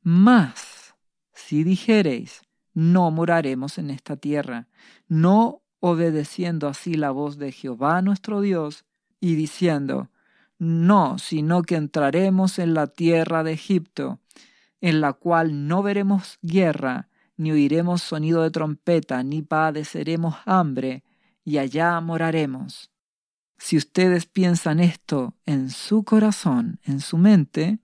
Mas, 0.00 0.94
si 1.32 1.64
dijereis, 1.64 2.42
no 2.72 3.10
moraremos 3.10 3.78
en 3.78 3.90
esta 3.90 4.16
tierra, 4.16 4.68
no 5.08 5.62
obedeciendo 5.80 6.68
así 6.68 6.94
la 6.94 7.10
voz 7.10 7.38
de 7.38 7.52
Jehová 7.52 8.02
nuestro 8.02 8.40
Dios, 8.40 8.84
y 9.20 9.36
diciendo, 9.36 10.10
no, 10.58 11.18
sino 11.18 11.62
que 11.62 11.76
entraremos 11.76 12.58
en 12.58 12.74
la 12.74 12.86
tierra 12.86 13.42
de 13.42 13.52
Egipto, 13.52 14.20
en 14.80 15.00
la 15.00 15.14
cual 15.14 15.66
no 15.66 15.82
veremos 15.82 16.38
guerra, 16.42 17.08
ni 17.36 17.50
oiremos 17.50 18.02
sonido 18.02 18.42
de 18.42 18.50
trompeta, 18.50 19.22
ni 19.22 19.42
padeceremos 19.42 20.36
hambre, 20.44 21.04
y 21.44 21.58
allá 21.58 22.00
moraremos. 22.00 22.90
Si 23.64 23.78
ustedes 23.78 24.26
piensan 24.26 24.78
esto 24.78 25.38
en 25.46 25.70
su 25.70 26.04
corazón, 26.04 26.80
en 26.84 27.00
su 27.00 27.16
mente, 27.16 27.78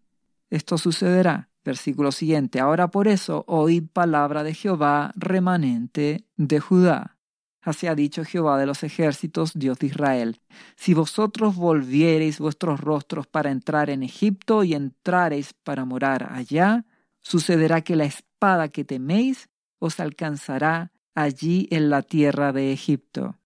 esto 0.50 0.76
sucederá. 0.76 1.48
Versículo 1.64 2.12
siguiente. 2.12 2.60
Ahora 2.60 2.90
por 2.90 3.08
eso 3.08 3.46
oíd 3.48 3.84
palabra 3.90 4.42
de 4.42 4.52
Jehová 4.52 5.14
remanente 5.16 6.26
de 6.36 6.60
Judá. 6.60 7.16
Así 7.62 7.86
ha 7.86 7.94
dicho 7.94 8.26
Jehová 8.26 8.58
de 8.58 8.66
los 8.66 8.82
ejércitos, 8.82 9.52
Dios 9.54 9.78
de 9.78 9.86
Israel. 9.86 10.42
Si 10.76 10.92
vosotros 10.92 11.56
volviereis 11.56 12.40
vuestros 12.40 12.78
rostros 12.78 13.26
para 13.26 13.50
entrar 13.50 13.88
en 13.88 14.02
Egipto 14.02 14.64
y 14.64 14.74
entrareis 14.74 15.54
para 15.54 15.86
morar 15.86 16.30
allá, 16.30 16.84
sucederá 17.22 17.80
que 17.80 17.96
la 17.96 18.04
espada 18.04 18.68
que 18.68 18.84
teméis 18.84 19.48
os 19.78 19.98
alcanzará 19.98 20.92
allí 21.14 21.68
en 21.70 21.88
la 21.88 22.02
tierra 22.02 22.52
de 22.52 22.70
Egipto. 22.70 23.39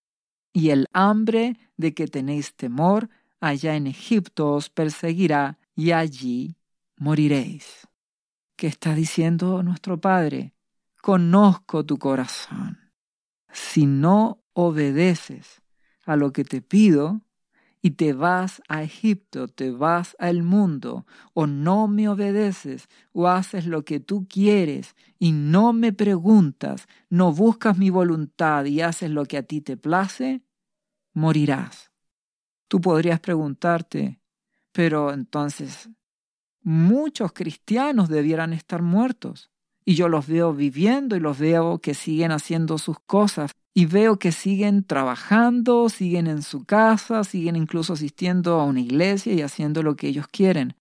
Y 0.55 0.71
el 0.71 0.89
hambre 0.93 1.59
de 1.77 1.93
que 1.95 2.07
tenéis 2.07 2.55
temor 2.55 3.11
allá 3.41 3.75
en 3.75 3.89
Egipto 3.89 4.53
os 4.53 4.71
perseguirá 4.71 5.59
y 5.75 5.91
allí 5.91 6.57
moriréis. 6.97 7.89
¿Qué 8.57 8.69
está 8.69 8.95
diciendo 8.95 9.65
nuestro 9.65 10.01
Padre? 10.01 10.55
Conozco 11.03 11.85
tu 11.85 11.99
corazón. 11.99 12.93
Si 13.53 13.85
no 13.85 14.45
obedeces 14.53 15.61
a 16.07 16.15
lo 16.15 16.33
que 16.33 16.45
te 16.45 16.63
pido, 16.63 17.21
y 17.85 17.91
te 17.91 18.14
vas 18.14 18.62
a 18.67 18.83
Egipto, 18.83 19.47
te 19.47 19.71
vas 19.71 20.17
al 20.19 20.43
mundo, 20.43 21.05
o 21.35 21.47
no 21.47 21.87
me 21.87 22.09
obedeces, 22.09 22.88
o 23.12 23.29
haces 23.29 23.67
lo 23.67 23.85
que 23.85 24.00
tú 24.00 24.26
quieres, 24.26 24.97
y 25.19 25.33
no 25.33 25.75
me 25.75 25.93
preguntas, 25.93 26.88
no 27.11 27.35
buscas 27.35 27.76
mi 27.76 27.91
voluntad 27.91 28.64
y 28.64 28.81
haces 28.81 29.11
lo 29.11 29.26
que 29.26 29.37
a 29.37 29.43
ti 29.43 29.61
te 29.61 29.76
place, 29.76 30.43
morirás. 31.12 31.93
Tú 32.69 32.81
podrías 32.81 33.21
preguntarte, 33.21 34.19
Pero 34.73 35.12
entonces, 35.12 35.91
muchos 36.62 37.35
cristianos 37.35 38.09
debieran 38.09 38.55
estar 38.55 38.81
muertos. 38.81 39.50
Y 39.85 39.95
yo 39.95 40.09
los 40.09 40.26
veo 40.26 40.55
viviendo 40.55 41.17
y 41.17 41.21
los 41.21 41.38
veo 41.38 41.81
que 41.81 41.93
siguen 41.93 42.33
haciendo 42.33 42.79
sus 42.79 42.99
cosas. 43.00 43.50
Y 43.75 43.87
veo 43.87 44.19
que 44.21 44.31
siguen 44.31 44.85
trabajando, 44.85 45.88
siguen 45.88 46.28
en 46.28 46.43
su 46.43 46.64
casa, 46.64 47.25
siguen 47.25 47.57
incluso 47.57 47.95
asistiendo 47.95 48.61
a 48.61 48.64
una 48.64 48.81
iglesia 48.81 49.33
y 49.33 49.43
haciendo 49.43 49.83
lo 49.83 49.97
que 49.97 50.07
ellos 50.09 50.28
quieren. 50.28 50.76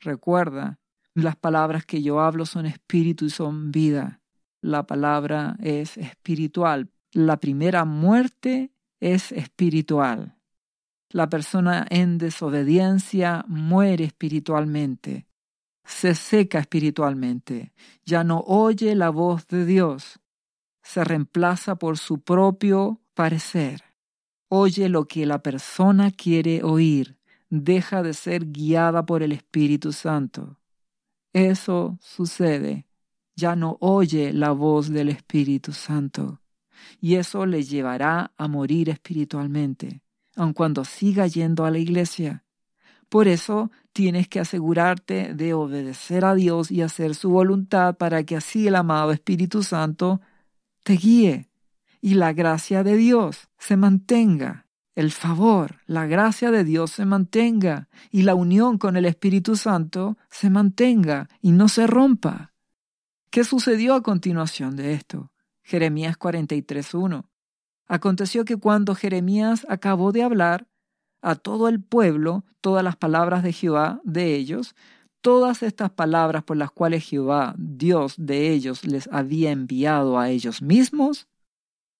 Recuerda, 0.00 0.80
las 1.14 1.36
palabras 1.36 1.86
que 1.86 2.02
yo 2.02 2.20
hablo 2.20 2.44
son 2.44 2.66
espíritu 2.66 3.26
y 3.26 3.30
son 3.30 3.70
vida. 3.70 4.20
La 4.60 4.86
palabra 4.86 5.56
es 5.60 5.96
espiritual. 5.96 6.90
La 7.12 7.38
primera 7.38 7.84
muerte 7.84 8.72
es 9.00 9.30
espiritual. 9.30 10.36
La 11.10 11.28
persona 11.30 11.86
en 11.88 12.18
desobediencia 12.18 13.44
muere 13.46 14.04
espiritualmente, 14.04 15.26
se 15.84 16.16
seca 16.16 16.58
espiritualmente, 16.58 17.72
ya 18.04 18.24
no 18.24 18.40
oye 18.40 18.94
la 18.96 19.10
voz 19.10 19.46
de 19.46 19.64
Dios, 19.64 20.18
se 20.86 21.02
reemplaza 21.02 21.74
por 21.76 21.98
su 21.98 22.20
propio 22.20 23.00
parecer. 23.14 23.82
Oye 24.48 24.88
lo 24.88 25.08
que 25.08 25.26
la 25.26 25.42
persona 25.42 26.12
quiere 26.12 26.62
oír, 26.62 27.18
deja 27.50 28.04
de 28.04 28.14
ser 28.14 28.52
guiada 28.52 29.04
por 29.04 29.24
el 29.24 29.32
Espíritu 29.32 29.92
Santo. 29.92 30.60
Eso 31.32 31.98
sucede, 32.00 32.86
ya 33.34 33.56
no 33.56 33.76
oye 33.80 34.32
la 34.32 34.52
voz 34.52 34.88
del 34.88 35.08
Espíritu 35.08 35.72
Santo, 35.72 36.40
y 37.00 37.16
eso 37.16 37.44
le 37.44 37.64
llevará 37.64 38.32
a 38.36 38.46
morir 38.46 38.88
espiritualmente 38.88 40.02
aun 40.36 40.52
cuando 40.52 40.84
siga 40.84 41.26
yendo 41.26 41.64
a 41.64 41.70
la 41.70 41.78
iglesia. 41.78 42.44
Por 43.08 43.26
eso 43.26 43.70
tienes 43.92 44.28
que 44.28 44.40
asegurarte 44.40 45.34
de 45.34 45.54
obedecer 45.54 46.24
a 46.24 46.34
Dios 46.34 46.70
y 46.70 46.82
hacer 46.82 47.14
su 47.14 47.30
voluntad 47.30 47.96
para 47.96 48.22
que 48.24 48.36
así 48.36 48.68
el 48.68 48.76
amado 48.76 49.12
Espíritu 49.12 49.62
Santo 49.62 50.20
te 50.86 50.92
guíe 50.92 51.50
y 52.00 52.14
la 52.14 52.32
gracia 52.32 52.84
de 52.84 52.96
Dios 52.96 53.48
se 53.58 53.76
mantenga, 53.76 54.68
el 54.94 55.10
favor, 55.10 55.80
la 55.86 56.06
gracia 56.06 56.52
de 56.52 56.62
Dios 56.62 56.92
se 56.92 57.04
mantenga 57.04 57.88
y 58.12 58.22
la 58.22 58.36
unión 58.36 58.78
con 58.78 58.96
el 58.96 59.04
Espíritu 59.04 59.56
Santo 59.56 60.16
se 60.30 60.48
mantenga 60.48 61.28
y 61.42 61.50
no 61.50 61.66
se 61.66 61.88
rompa. 61.88 62.54
¿Qué 63.30 63.42
sucedió 63.42 63.94
a 63.94 64.04
continuación 64.04 64.76
de 64.76 64.92
esto? 64.92 65.32
Jeremías 65.64 66.16
43.1. 66.16 67.24
Aconteció 67.88 68.44
que 68.44 68.56
cuando 68.56 68.94
Jeremías 68.94 69.66
acabó 69.68 70.12
de 70.12 70.22
hablar 70.22 70.68
a 71.20 71.34
todo 71.34 71.66
el 71.66 71.82
pueblo 71.82 72.44
todas 72.60 72.84
las 72.84 72.94
palabras 72.94 73.42
de 73.42 73.52
Jehová 73.52 74.00
de 74.04 74.36
ellos, 74.36 74.76
todas 75.26 75.64
estas 75.64 75.90
palabras 75.90 76.44
por 76.44 76.56
las 76.56 76.70
cuales 76.70 77.02
Jehová, 77.02 77.56
Dios 77.58 78.14
de 78.16 78.52
ellos, 78.52 78.84
les 78.84 79.08
había 79.10 79.50
enviado 79.50 80.20
a 80.20 80.30
ellos 80.30 80.62
mismos, 80.62 81.26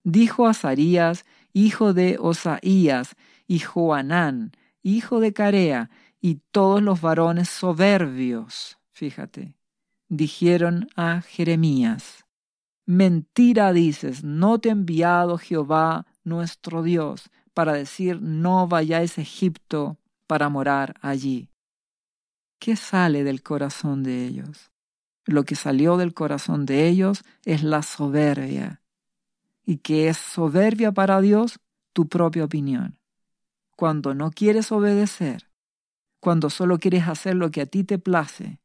dijo 0.04 0.46
a 0.46 0.54
Sarías, 0.54 1.24
hijo 1.52 1.92
de 1.92 2.18
Osaías, 2.20 3.16
y 3.48 3.58
Joanán, 3.58 4.52
hijo 4.84 5.18
de 5.18 5.32
Carea, 5.32 5.90
y 6.20 6.36
todos 6.52 6.80
los 6.80 7.00
varones 7.00 7.48
soberbios, 7.48 8.78
fíjate, 8.92 9.56
dijeron 10.08 10.86
a 10.94 11.20
Jeremías, 11.20 12.26
Mentira 12.86 13.72
dices, 13.72 14.22
no 14.22 14.60
te 14.60 14.68
ha 14.68 14.72
enviado 14.72 15.36
Jehová 15.38 16.06
nuestro 16.22 16.84
Dios 16.84 17.28
para 17.54 17.72
decir 17.72 18.22
no 18.22 18.68
vayáis 18.68 19.18
a 19.18 19.22
Egipto 19.22 19.98
para 20.28 20.48
morar 20.48 20.94
allí. 21.00 21.50
¿Qué 22.58 22.76
sale 22.76 23.24
del 23.24 23.42
corazón 23.42 24.02
de 24.02 24.24
ellos? 24.24 24.70
Lo 25.24 25.44
que 25.44 25.56
salió 25.56 25.96
del 25.96 26.14
corazón 26.14 26.66
de 26.66 26.88
ellos 26.88 27.24
es 27.44 27.62
la 27.62 27.82
soberbia. 27.82 28.82
¿Y 29.64 29.78
qué 29.78 30.08
es 30.08 30.16
soberbia 30.16 30.92
para 30.92 31.20
Dios? 31.20 31.58
Tu 31.92 32.08
propia 32.08 32.44
opinión. 32.44 32.98
Cuando 33.76 34.14
no 34.14 34.30
quieres 34.30 34.72
obedecer, 34.72 35.50
cuando 36.20 36.50
solo 36.50 36.78
quieres 36.78 37.08
hacer 37.08 37.34
lo 37.34 37.50
que 37.50 37.62
a 37.62 37.66
ti 37.66 37.84
te 37.84 37.98
place, 37.98 38.60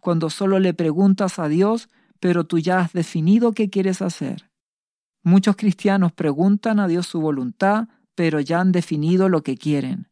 cuando 0.00 0.30
solo 0.30 0.58
le 0.58 0.74
preguntas 0.74 1.38
a 1.38 1.48
Dios 1.48 1.88
pero 2.20 2.44
tú 2.44 2.58
ya 2.58 2.80
has 2.80 2.92
definido 2.92 3.52
qué 3.52 3.70
quieres 3.70 4.02
hacer. 4.02 4.50
Muchos 5.22 5.56
cristianos 5.56 6.12
preguntan 6.12 6.78
a 6.80 6.88
Dios 6.88 7.06
su 7.06 7.20
voluntad, 7.20 7.88
pero 8.14 8.40
ya 8.40 8.60
han 8.60 8.72
definido 8.72 9.28
lo 9.28 9.42
que 9.42 9.56
quieren. 9.56 10.08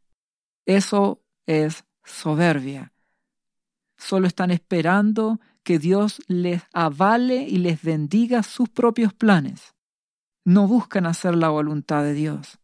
Eso 0.67 1.23
es 1.47 1.85
soberbia. 2.05 2.93
Solo 4.05 4.27
están 4.27 4.51
esperando 4.51 5.41
que 5.63 5.79
Dios 5.79 6.21
les 6.29 6.63
avale 6.75 7.37
y 7.49 7.57
les 7.57 7.81
bendiga 7.81 8.43
sus 8.43 8.69
propios 8.69 9.15
planes. 9.15 9.75
No 10.45 10.69
buscan 10.69 11.07
hacer 11.07 11.35
la 11.35 11.49
voluntad 11.49 12.03
de 12.03 12.13
Dios. 12.13 12.59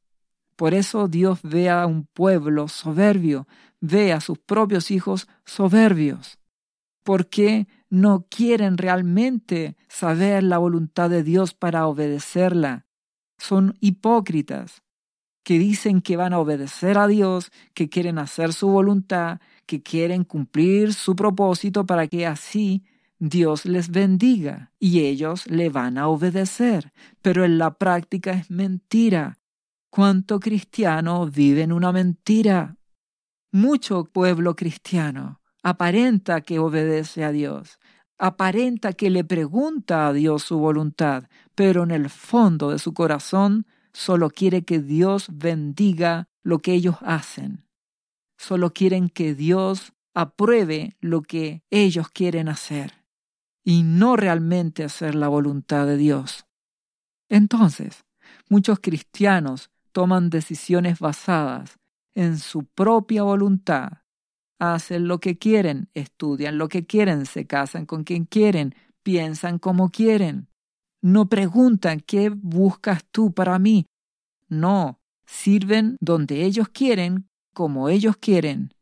Por 0.54 0.74
eso 0.74 1.08
Dios 1.08 1.40
ve 1.42 1.70
a 1.70 1.86
un 1.86 2.04
pueblo 2.04 2.68
soberbio, 2.68 3.48
ve 3.80 4.12
a 4.12 4.20
sus 4.20 4.38
propios 4.38 4.90
hijos 4.90 5.28
soberbios. 5.46 6.38
Porque 7.04 7.68
no 7.88 8.26
quieren 8.28 8.76
realmente 8.76 9.78
saber 9.88 10.42
la 10.42 10.58
voluntad 10.58 11.08
de 11.08 11.22
Dios 11.22 11.54
para 11.54 11.86
obedecerla. 11.86 12.84
Son 13.38 13.78
hipócritas 13.80 14.82
que 15.42 15.58
dicen 15.58 16.02
que 16.02 16.16
van 16.16 16.34
a 16.34 16.38
obedecer 16.38 16.98
a 16.98 17.06
Dios, 17.06 17.50
que 17.72 17.88
quieren 17.88 18.18
hacer 18.18 18.52
su 18.52 18.68
voluntad, 18.68 19.40
que 19.70 19.84
quieren 19.84 20.24
cumplir 20.24 20.94
su 20.94 21.14
propósito 21.14 21.86
para 21.86 22.08
que 22.08 22.26
así 22.26 22.82
Dios 23.20 23.66
les 23.66 23.88
bendiga 23.90 24.72
y 24.80 25.02
ellos 25.02 25.46
le 25.46 25.68
van 25.68 25.96
a 25.96 26.08
obedecer. 26.08 26.92
Pero 27.22 27.44
en 27.44 27.56
la 27.56 27.78
práctica 27.78 28.32
es 28.32 28.50
mentira. 28.50 29.38
¿Cuánto 29.88 30.40
cristiano 30.40 31.24
vive 31.26 31.62
en 31.62 31.72
una 31.72 31.92
mentira? 31.92 32.78
Mucho 33.52 34.06
pueblo 34.06 34.56
cristiano 34.56 35.40
aparenta 35.62 36.40
que 36.40 36.58
obedece 36.58 37.22
a 37.22 37.30
Dios, 37.30 37.78
aparenta 38.18 38.92
que 38.92 39.08
le 39.08 39.22
pregunta 39.22 40.08
a 40.08 40.12
Dios 40.12 40.42
su 40.42 40.58
voluntad, 40.58 41.28
pero 41.54 41.84
en 41.84 41.92
el 41.92 42.10
fondo 42.10 42.70
de 42.70 42.80
su 42.80 42.92
corazón 42.92 43.66
solo 43.92 44.30
quiere 44.30 44.62
que 44.62 44.80
Dios 44.80 45.28
bendiga 45.30 46.28
lo 46.42 46.58
que 46.58 46.72
ellos 46.72 46.96
hacen. 47.02 47.69
Solo 48.40 48.72
quieren 48.72 49.10
que 49.10 49.34
Dios 49.34 49.92
apruebe 50.14 50.96
lo 50.98 51.20
que 51.20 51.62
ellos 51.68 52.08
quieren 52.08 52.48
hacer 52.48 53.04
y 53.62 53.82
no 53.82 54.16
realmente 54.16 54.82
hacer 54.82 55.14
la 55.14 55.28
voluntad 55.28 55.86
de 55.86 55.98
Dios. 55.98 56.46
Entonces, 57.28 58.06
muchos 58.48 58.80
cristianos 58.80 59.70
toman 59.92 60.30
decisiones 60.30 61.00
basadas 61.00 61.78
en 62.14 62.38
su 62.38 62.64
propia 62.64 63.24
voluntad 63.24 63.98
hacen 64.58 65.06
lo 65.06 65.20
que 65.20 65.36
quieren, 65.36 65.90
estudian 65.92 66.56
lo 66.56 66.68
que 66.68 66.86
quieren, 66.86 67.26
se 67.26 67.46
casan 67.46 67.84
con 67.84 68.04
quien 68.04 68.24
quieren, 68.24 68.74
piensan 69.02 69.58
como 69.58 69.90
quieren. 69.90 70.48
No 71.02 71.28
preguntan 71.28 72.00
qué 72.00 72.30
buscas 72.30 73.04
tú 73.10 73.34
para 73.34 73.58
mí. 73.58 73.84
No, 74.48 74.98
sirven 75.26 75.98
donde 76.00 76.44
ellos 76.46 76.70
quieren, 76.70 77.29
como 77.52 77.88
ellos 77.88 78.16
quieren. 78.16 78.74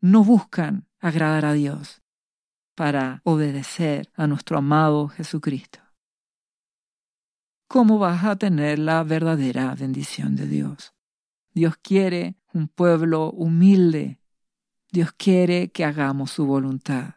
No 0.00 0.24
buscan 0.24 0.88
agradar 0.98 1.44
a 1.44 1.52
Dios 1.52 2.02
para 2.74 3.20
obedecer 3.24 4.10
a 4.14 4.26
nuestro 4.26 4.58
amado 4.58 5.08
Jesucristo. 5.08 5.80
¿Cómo 7.68 7.98
vas 7.98 8.24
a 8.24 8.36
tener 8.36 8.78
la 8.78 9.02
verdadera 9.02 9.74
bendición 9.74 10.36
de 10.36 10.46
Dios? 10.46 10.94
Dios 11.54 11.76
quiere 11.76 12.36
un 12.52 12.68
pueblo 12.68 13.30
humilde, 13.30 14.20
Dios 14.90 15.12
quiere 15.12 15.70
que 15.70 15.84
hagamos 15.84 16.30
su 16.30 16.46
voluntad. 16.46 17.14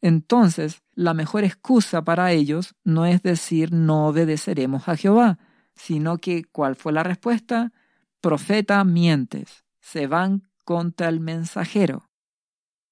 Entonces, 0.00 0.82
la 0.94 1.14
mejor 1.14 1.44
excusa 1.44 2.04
para 2.04 2.30
ellos 2.32 2.74
no 2.84 3.06
es 3.06 3.22
decir 3.22 3.72
no 3.72 4.06
obedeceremos 4.06 4.88
a 4.88 4.96
Jehová, 4.96 5.38
sino 5.74 6.18
que, 6.18 6.44
¿cuál 6.44 6.76
fue 6.76 6.92
la 6.92 7.02
respuesta? 7.02 7.72
Profeta, 8.24 8.82
mientes, 8.84 9.66
se 9.82 10.06
van 10.06 10.48
contra 10.64 11.10
el 11.10 11.20
mensajero. 11.20 12.08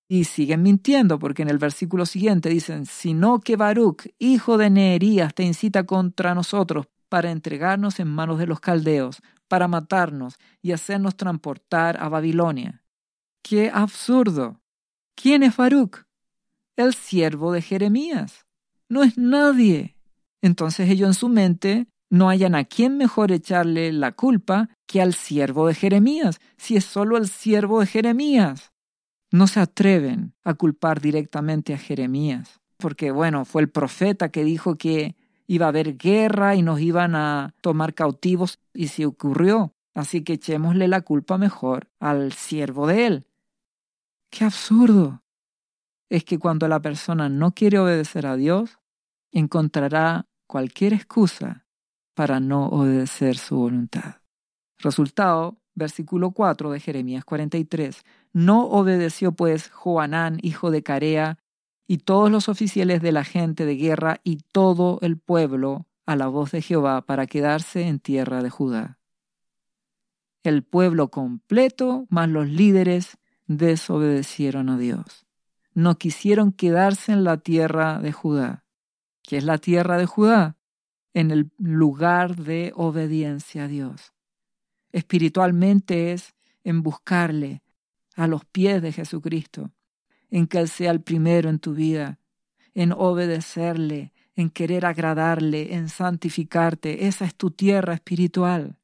Y 0.07 0.25
siguen 0.25 0.61
mintiendo, 0.61 1.19
porque 1.19 1.41
en 1.41 1.49
el 1.49 1.57
versículo 1.57 2.05
siguiente 2.05 2.51
dicen, 2.51 2.85
sino 2.85 3.41
que 3.41 3.57
Baruch, 3.57 4.09
hijo 4.19 4.59
de 4.59 4.69
Neerías, 4.69 5.33
te 5.33 5.43
incita 5.43 5.85
contra 5.85 6.35
nosotros 6.35 6.87
para 7.09 7.31
entregarnos 7.31 7.99
en 7.99 8.09
manos 8.09 8.39
de 8.39 8.47
los 8.47 8.61
caldeos, 8.61 9.23
para 9.49 9.69
matarnos 9.69 10.35
y 10.61 10.73
hacernos 10.73 11.17
transportar 11.17 11.97
a 12.03 12.11
Babilonia. 12.11 12.85
¡Qué 13.41 13.71
absurdo! 13.73 14.61
¿Quién 15.15 15.45
es 15.45 15.57
Baruch? 15.57 16.05
El 16.77 16.93
siervo 16.93 17.53
de 17.53 17.63
Jeremías. 17.63 18.45
No 18.87 19.03
es 19.03 19.17
nadie. 19.17 19.97
Entonces 20.43 20.91
ellos 20.91 21.09
en 21.09 21.15
su 21.15 21.31
mente 21.31 21.87
no 22.13 22.29
hayan 22.29 22.55
a 22.55 22.65
quién 22.65 22.99
mejor 22.99 23.33
echarle 23.33 23.91
la 23.91 24.13
culpa 24.13 24.69
que 24.87 25.01
al 25.01 25.15
siervo 25.15 25.67
de 25.67 25.75
Jeremías, 25.75 26.41
si 26.59 26.77
es 26.77 26.85
solo 26.85 27.17
el 27.17 27.27
siervo 27.27 27.81
de 27.81 27.87
Jeremías. 27.87 28.71
No 29.31 29.47
se 29.47 29.61
atreven 29.61 30.35
a 30.45 30.53
culpar 30.53 31.01
directamente 31.01 31.73
a 31.73 31.79
Jeremías, 31.79 32.61
porque 32.77 33.13
bueno, 33.13 33.47
fue 33.47 33.63
el 33.63 33.71
profeta 33.71 34.29
que 34.29 34.45
dijo 34.45 34.77
que 34.77 35.17
iba 35.47 35.65
a 35.65 35.71
haber 35.71 35.97
guerra 35.97 36.55
y 36.55 36.61
nos 36.61 36.81
iban 36.81 37.15
a 37.15 37.55
tomar 37.63 37.95
cautivos 37.95 38.59
y 38.75 38.89
se 38.89 39.07
ocurrió. 39.07 39.73
Así 39.95 40.23
que 40.23 40.35
echémosle 40.35 40.89
la 40.89 41.01
culpa 41.01 41.39
mejor 41.39 41.89
al 41.99 42.35
siervo 42.35 42.87
de 42.89 43.07
él. 43.07 43.27
¡Qué 44.29 44.45
absurdo! 44.45 45.23
Es 46.11 46.25
que 46.25 46.39
cuando 46.39 46.69
la 46.69 46.83
persona 46.83 47.31
no 47.31 47.53
quiere 47.55 47.79
obedecer 47.79 48.27
a 48.27 48.37
Dios, 48.37 48.79
encontrará 49.31 50.27
cualquier 50.47 50.93
excusa 50.93 51.62
para 52.15 52.41
no 52.41 52.67
obedecer 52.67 53.37
su 53.37 53.57
voluntad. 53.57 54.17
Resultado, 54.79 55.59
versículo 55.75 56.33
4 56.33 56.71
de 56.71 56.81
Jeremías 56.81 57.25
43. 57.25 58.03
No 58.33 58.65
obedeció 58.67 59.33
pues 59.33 59.71
Joanán, 59.71 60.39
hijo 60.43 60.71
de 60.71 60.83
Carea, 60.83 61.39
y 61.87 61.99
todos 61.99 62.31
los 62.31 62.49
oficiales 62.49 63.03
de 63.03 63.13
la 63.13 63.25
gente 63.25 63.67
de 63.67 63.77
guerra 63.77 64.21
y 64.25 64.39
todo 64.53 64.99
el 65.03 65.19
pueblo 65.19 65.87
a 66.07 66.17
la 66.17 66.27
voz 66.29 66.53
de 66.53 66.63
Jehová 66.63 67.03
para 67.03 67.27
quedarse 67.27 67.87
en 67.87 67.99
tierra 67.99 68.43
de 68.43 68.51
Judá. 68.51 68.99
El 70.43 70.65
pueblo 70.65 71.11
completo, 71.11 72.07
más 72.09 72.29
los 72.29 72.49
líderes, 72.49 73.19
desobedecieron 73.47 74.69
a 74.71 74.79
Dios. 74.79 75.27
No 75.75 75.97
quisieron 75.99 76.53
quedarse 76.53 77.13
en 77.13 77.25
la 77.25 77.39
tierra 77.39 77.99
de 78.01 78.13
Judá. 78.13 78.65
¿Qué 79.23 79.37
es 79.37 79.45
la 79.45 79.59
tierra 79.59 79.99
de 79.99 80.07
Judá? 80.07 80.57
En 81.15 81.31
el 81.31 81.51
lugar 81.59 82.37
de 82.37 82.73
obediencia 82.75 83.65
a 83.65 83.69
Dios. 83.69 84.13
Espiritualmente 84.93 86.13
es 86.13 86.35
en 86.65 86.83
buscarle 86.83 87.63
a 88.15 88.27
los 88.27 88.45
pies 88.45 88.83
de 88.83 88.93
Jesucristo, 88.93 89.71
en 90.31 90.47
que 90.47 90.59
Él 90.59 90.69
sea 90.69 90.91
el 90.91 91.01
primero 91.01 91.49
en 91.49 91.59
tu 91.59 91.75
vida, 91.75 92.19
en 92.75 92.93
obedecerle, 92.93 94.13
en 94.35 94.51
querer 94.51 94.87
agradarle, 94.87 95.75
en 95.75 95.89
santificarte. 95.89 97.07
Esa 97.07 97.25
es 97.25 97.35
tu 97.35 97.51
tierra 97.51 97.95
espiritual. 97.95 98.77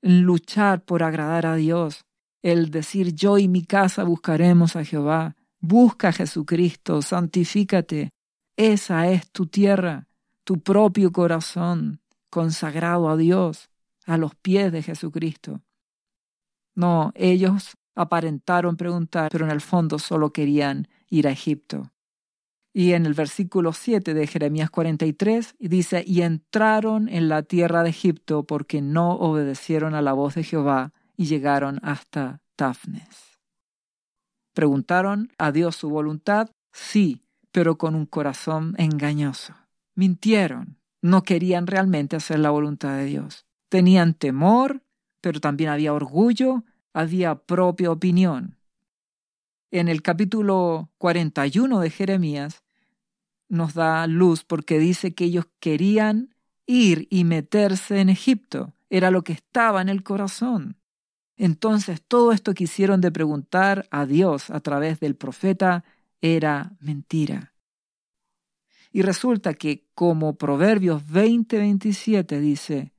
En 0.00 0.22
luchar 0.22 0.84
por 0.84 1.02
agradar 1.02 1.46
a 1.46 1.54
Dios, 1.54 2.04
el 2.42 2.70
decir 2.70 3.14
yo 3.14 3.38
y 3.38 3.46
mi 3.46 3.62
casa 3.62 4.02
buscaremos 4.02 4.74
a 4.74 4.84
Jehová. 4.84 5.36
Busca 5.60 6.08
a 6.08 6.12
Jesucristo, 6.12 7.02
santifícate. 7.02 8.10
Esa 8.56 9.08
es 9.08 9.30
tu 9.30 9.46
tierra 9.46 10.08
tu 10.44 10.60
propio 10.60 11.12
corazón 11.12 12.00
consagrado 12.30 13.08
a 13.08 13.16
Dios, 13.16 13.70
a 14.06 14.16
los 14.16 14.34
pies 14.34 14.72
de 14.72 14.82
Jesucristo. 14.82 15.60
No, 16.74 17.12
ellos 17.14 17.76
aparentaron 17.94 18.76
preguntar, 18.76 19.30
pero 19.30 19.44
en 19.44 19.50
el 19.50 19.60
fondo 19.60 19.98
solo 19.98 20.32
querían 20.32 20.88
ir 21.08 21.28
a 21.28 21.30
Egipto. 21.30 21.92
Y 22.72 22.94
en 22.94 23.04
el 23.04 23.12
versículo 23.12 23.74
7 23.74 24.14
de 24.14 24.26
Jeremías 24.26 24.70
43 24.70 25.56
dice, 25.58 26.02
y 26.06 26.22
entraron 26.22 27.08
en 27.10 27.28
la 27.28 27.42
tierra 27.42 27.82
de 27.82 27.90
Egipto 27.90 28.44
porque 28.44 28.80
no 28.80 29.12
obedecieron 29.12 29.94
a 29.94 30.00
la 30.00 30.14
voz 30.14 30.36
de 30.36 30.44
Jehová 30.44 30.92
y 31.14 31.26
llegaron 31.26 31.80
hasta 31.82 32.40
Tafnes. 32.56 33.38
¿Preguntaron 34.54 35.30
a 35.36 35.52
Dios 35.52 35.76
su 35.76 35.90
voluntad? 35.90 36.50
Sí, 36.72 37.26
pero 37.50 37.76
con 37.76 37.94
un 37.94 38.06
corazón 38.06 38.74
engañoso 38.78 39.54
mintieron, 39.94 40.78
no 41.00 41.22
querían 41.22 41.66
realmente 41.66 42.16
hacer 42.16 42.38
la 42.38 42.50
voluntad 42.50 42.96
de 42.96 43.04
Dios. 43.04 43.46
Tenían 43.68 44.14
temor, 44.14 44.82
pero 45.20 45.40
también 45.40 45.70
había 45.70 45.92
orgullo, 45.92 46.64
había 46.92 47.34
propia 47.34 47.90
opinión. 47.90 48.58
En 49.70 49.88
el 49.88 50.02
capítulo 50.02 50.90
41 50.98 51.80
de 51.80 51.90
Jeremías 51.90 52.62
nos 53.48 53.74
da 53.74 54.06
luz 54.06 54.44
porque 54.44 54.78
dice 54.78 55.14
que 55.14 55.24
ellos 55.24 55.46
querían 55.60 56.34
ir 56.66 57.06
y 57.10 57.24
meterse 57.24 58.00
en 58.00 58.08
Egipto. 58.08 58.74
Era 58.90 59.10
lo 59.10 59.24
que 59.24 59.32
estaba 59.32 59.80
en 59.82 59.88
el 59.88 60.02
corazón. 60.02 60.76
Entonces 61.36 62.02
todo 62.02 62.32
esto 62.32 62.54
que 62.54 62.64
hicieron 62.64 63.00
de 63.00 63.10
preguntar 63.10 63.88
a 63.90 64.06
Dios 64.06 64.50
a 64.50 64.60
través 64.60 65.00
del 65.00 65.16
profeta 65.16 65.84
era 66.20 66.72
mentira. 66.80 67.51
Y 68.92 69.02
resulta 69.02 69.54
que 69.54 69.86
como 69.94 70.36
Proverbios 70.36 71.02
20:27 71.06 72.40
dice, 72.40 72.92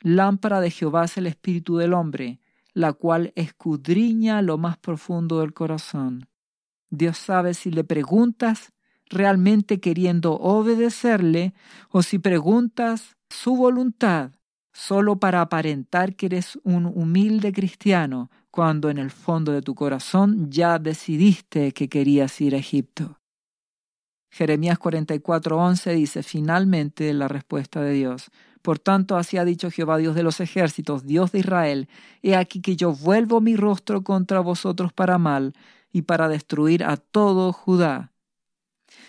Lámpara 0.00 0.60
de 0.60 0.70
Jehová 0.70 1.04
es 1.04 1.16
el 1.18 1.26
espíritu 1.26 1.76
del 1.76 1.92
hombre, 1.92 2.40
la 2.72 2.92
cual 2.92 3.32
escudriña 3.34 4.40
lo 4.40 4.56
más 4.56 4.78
profundo 4.78 5.40
del 5.40 5.52
corazón. 5.52 6.28
Dios 6.88 7.18
sabe 7.18 7.54
si 7.54 7.70
le 7.70 7.84
preguntas 7.84 8.72
realmente 9.06 9.80
queriendo 9.80 10.34
obedecerle 10.34 11.52
o 11.90 12.02
si 12.02 12.18
preguntas 12.18 13.16
su 13.28 13.56
voluntad 13.56 14.32
solo 14.72 15.16
para 15.16 15.40
aparentar 15.40 16.14
que 16.14 16.26
eres 16.26 16.58
un 16.62 16.86
humilde 16.86 17.52
cristiano 17.52 18.30
cuando 18.50 18.88
en 18.88 18.98
el 18.98 19.10
fondo 19.10 19.52
de 19.52 19.62
tu 19.62 19.74
corazón 19.74 20.50
ya 20.50 20.78
decidiste 20.78 21.72
que 21.72 21.88
querías 21.88 22.40
ir 22.40 22.54
a 22.54 22.58
Egipto. 22.58 23.19
Jeremías 24.30 24.78
44:11 24.78 25.94
dice 25.94 26.22
finalmente 26.22 27.12
la 27.12 27.28
respuesta 27.28 27.80
de 27.82 27.92
Dios. 27.92 28.30
Por 28.62 28.78
tanto, 28.78 29.16
así 29.16 29.38
ha 29.38 29.44
dicho 29.44 29.70
Jehová 29.70 29.96
Dios 29.98 30.14
de 30.14 30.22
los 30.22 30.40
ejércitos, 30.40 31.06
Dios 31.06 31.32
de 31.32 31.40
Israel, 31.40 31.88
he 32.22 32.36
aquí 32.36 32.60
que 32.60 32.76
yo 32.76 32.92
vuelvo 32.92 33.40
mi 33.40 33.56
rostro 33.56 34.04
contra 34.04 34.40
vosotros 34.40 34.92
para 34.92 35.18
mal 35.18 35.54
y 35.92 36.02
para 36.02 36.28
destruir 36.28 36.84
a 36.84 36.96
todo 36.96 37.52
Judá. 37.52 38.12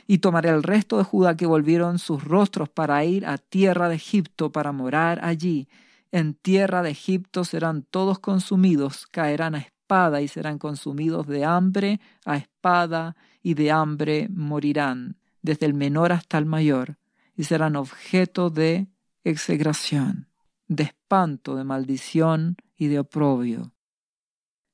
Y 0.08 0.20
tomaré 0.20 0.50
el 0.50 0.64
resto 0.64 0.98
de 0.98 1.04
Judá 1.04 1.36
que 1.36 1.46
volvieron 1.46 2.00
sus 2.00 2.24
rostros 2.24 2.70
para 2.70 3.04
ir 3.04 3.26
a 3.26 3.38
tierra 3.38 3.90
de 3.90 3.96
Egipto 3.96 4.52
para 4.52 4.72
morar 4.72 5.20
allí. 5.24 5.68
En 6.12 6.34
tierra 6.34 6.82
de 6.82 6.92
Egipto 6.92 7.44
serán 7.44 7.84
todos 7.84 8.20
consumidos, 8.20 9.06
caerán 9.08 9.56
a 9.56 9.60
y 10.22 10.28
serán 10.30 10.58
consumidos 10.58 11.28
de 11.28 11.44
hambre 11.44 12.00
a 12.24 12.38
espada 12.38 13.18
y 13.44 13.56
de 13.56 13.72
hambre 13.72 14.30
morirán, 14.30 15.18
desde 15.42 15.66
el 15.66 15.74
menor 15.74 16.14
hasta 16.14 16.38
el 16.38 16.46
mayor, 16.46 16.98
y 17.36 17.44
serán 17.44 17.76
objeto 17.76 18.50
de 18.50 18.88
execración, 19.26 20.30
de 20.70 20.84
espanto, 20.84 21.58
de 21.58 21.66
maldición 21.66 22.56
y 22.78 22.88
de 22.88 23.00
oprobio. 23.00 23.74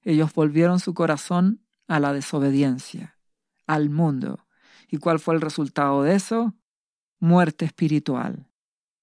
Ellos 0.03 0.31
volvieron 0.33 0.79
su 0.79 0.93
corazón 0.93 1.61
a 1.87 1.99
la 1.99 2.13
desobediencia, 2.13 3.17
al 3.65 3.89
mundo. 3.89 4.45
¿Y 4.87 4.97
cuál 4.97 5.19
fue 5.19 5.33
el 5.33 5.41
resultado 5.41 6.03
de 6.03 6.13
eso? 6.13 6.53
Muerte 7.19 7.65
espiritual 7.65 8.45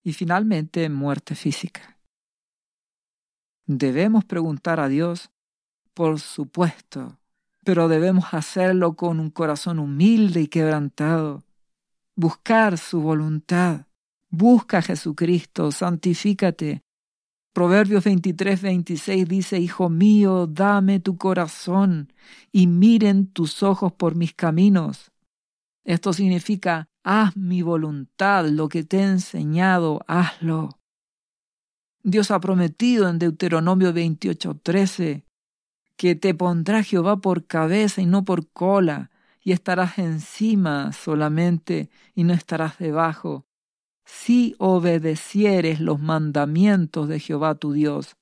y 0.05 0.13
finalmente 0.13 0.89
muerte 0.89 1.35
física. 1.35 1.99
Debemos 3.67 4.25
preguntar 4.25 4.79
a 4.79 4.89
Dios, 4.89 5.31
por 5.95 6.21
supuesto, 6.21 7.19
pero 7.65 7.89
debemos 7.89 8.35
hacerlo 8.35 8.95
con 8.95 9.21
un 9.21 9.31
corazón 9.31 9.79
humilde 9.79 10.43
y 10.43 10.49
quebrantado. 10.49 11.45
Buscar 12.17 12.79
su 12.79 13.01
voluntad. 13.01 13.87
Busca 14.29 14.79
a 14.79 14.83
Jesucristo, 14.83 15.73
santifícate. 15.73 16.83
Proverbios 17.53 18.03
23, 18.03 18.63
26 18.63 19.29
dice, 19.29 19.59
Hijo 19.61 19.89
mío, 19.89 20.49
dame 20.49 20.99
tu 20.99 21.17
corazón 21.17 22.13
y 22.51 22.67
miren 22.67 23.29
tus 23.29 23.63
ojos 23.63 23.93
por 23.93 24.17
mis 24.17 24.35
caminos. 24.35 25.13
Esto 25.85 26.13
significa, 26.13 26.89
haz 27.05 27.37
mi 27.37 27.63
voluntad, 27.63 28.47
lo 28.47 28.69
que 28.69 28.83
te 28.83 28.99
he 28.99 29.03
enseñado, 29.05 30.01
hazlo. 30.09 30.81
Dios 32.03 32.31
ha 32.31 32.41
prometido 32.41 33.09
en 33.09 33.19
Deuteronomio 33.19 33.93
28, 33.93 34.61
13, 34.63 35.25
que 35.97 36.15
te 36.15 36.35
pondrá 36.35 36.83
Jehová 36.83 37.17
por 37.17 37.47
cabeza 37.47 38.03
y 38.03 38.07
no 38.07 38.25
por 38.25 38.49
cola, 38.49 39.11
y 39.43 39.53
estarás 39.53 39.99
encima 39.99 40.93
solamente 40.93 41.91
y 42.15 42.25
no 42.25 42.33
estarás 42.33 42.79
debajo, 42.79 43.47
si 44.05 44.55
obedecieres 44.59 45.81
los 45.81 46.01
mandamientos 46.01 47.09
de 47.09 47.21
Jehová 47.21 47.55
tu 47.55 47.73
Dios, 47.73 48.17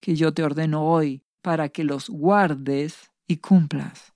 que 0.00 0.16
yo 0.16 0.34
te 0.34 0.42
ordeno 0.42 0.84
hoy, 0.84 1.22
para 1.40 1.68
que 1.68 1.84
los 1.84 2.08
guardes 2.08 3.12
y 3.26 3.36
cumplas. 3.36 4.12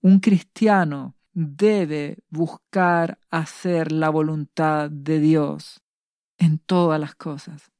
Un 0.00 0.20
cristiano 0.20 1.16
debe 1.32 2.18
buscar 2.28 3.18
hacer 3.30 3.92
la 3.92 4.08
voluntad 4.08 4.90
de 4.90 5.18
Dios 5.18 5.82
en 6.38 6.58
todas 6.58 7.00
las 7.00 7.14
cosas, 7.14 7.70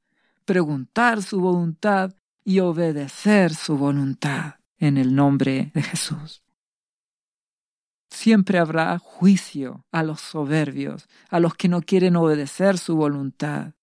preguntar 0.44 1.22
su 1.22 1.40
voluntad 1.40 2.14
y 2.50 2.58
obedecer 2.58 3.54
su 3.54 3.78
voluntad 3.78 4.56
en 4.76 4.96
el 4.96 5.14
nombre 5.14 5.70
de 5.72 5.82
Jesús. 5.82 6.42
Siempre 8.10 8.58
habrá 8.58 8.98
juicio 8.98 9.86
a 9.92 10.02
los 10.02 10.20
soberbios, 10.20 11.08
a 11.28 11.38
los 11.38 11.54
que 11.54 11.68
no 11.68 11.80
quieren 11.80 12.16
obedecer 12.16 12.76
su 12.76 12.96
voluntad. 12.96 13.74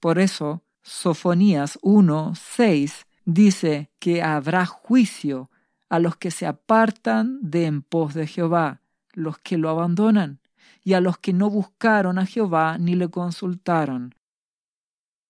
Por 0.00 0.18
eso, 0.18 0.64
Sofonías 0.80 1.78
1, 1.82 2.32
6 2.34 3.06
dice 3.26 3.90
que 3.98 4.22
habrá 4.22 4.64
juicio 4.64 5.50
a 5.90 5.98
los 5.98 6.16
que 6.16 6.30
se 6.30 6.46
apartan 6.46 7.38
de 7.42 7.66
en 7.66 7.82
pos 7.82 8.14
de 8.14 8.26
Jehová, 8.26 8.80
los 9.12 9.36
que 9.36 9.58
lo 9.58 9.68
abandonan, 9.68 10.40
y 10.82 10.94
a 10.94 11.02
los 11.02 11.18
que 11.18 11.34
no 11.34 11.50
buscaron 11.50 12.18
a 12.18 12.24
Jehová 12.24 12.78
ni 12.78 12.94
le 12.94 13.10
consultaron. 13.10 14.14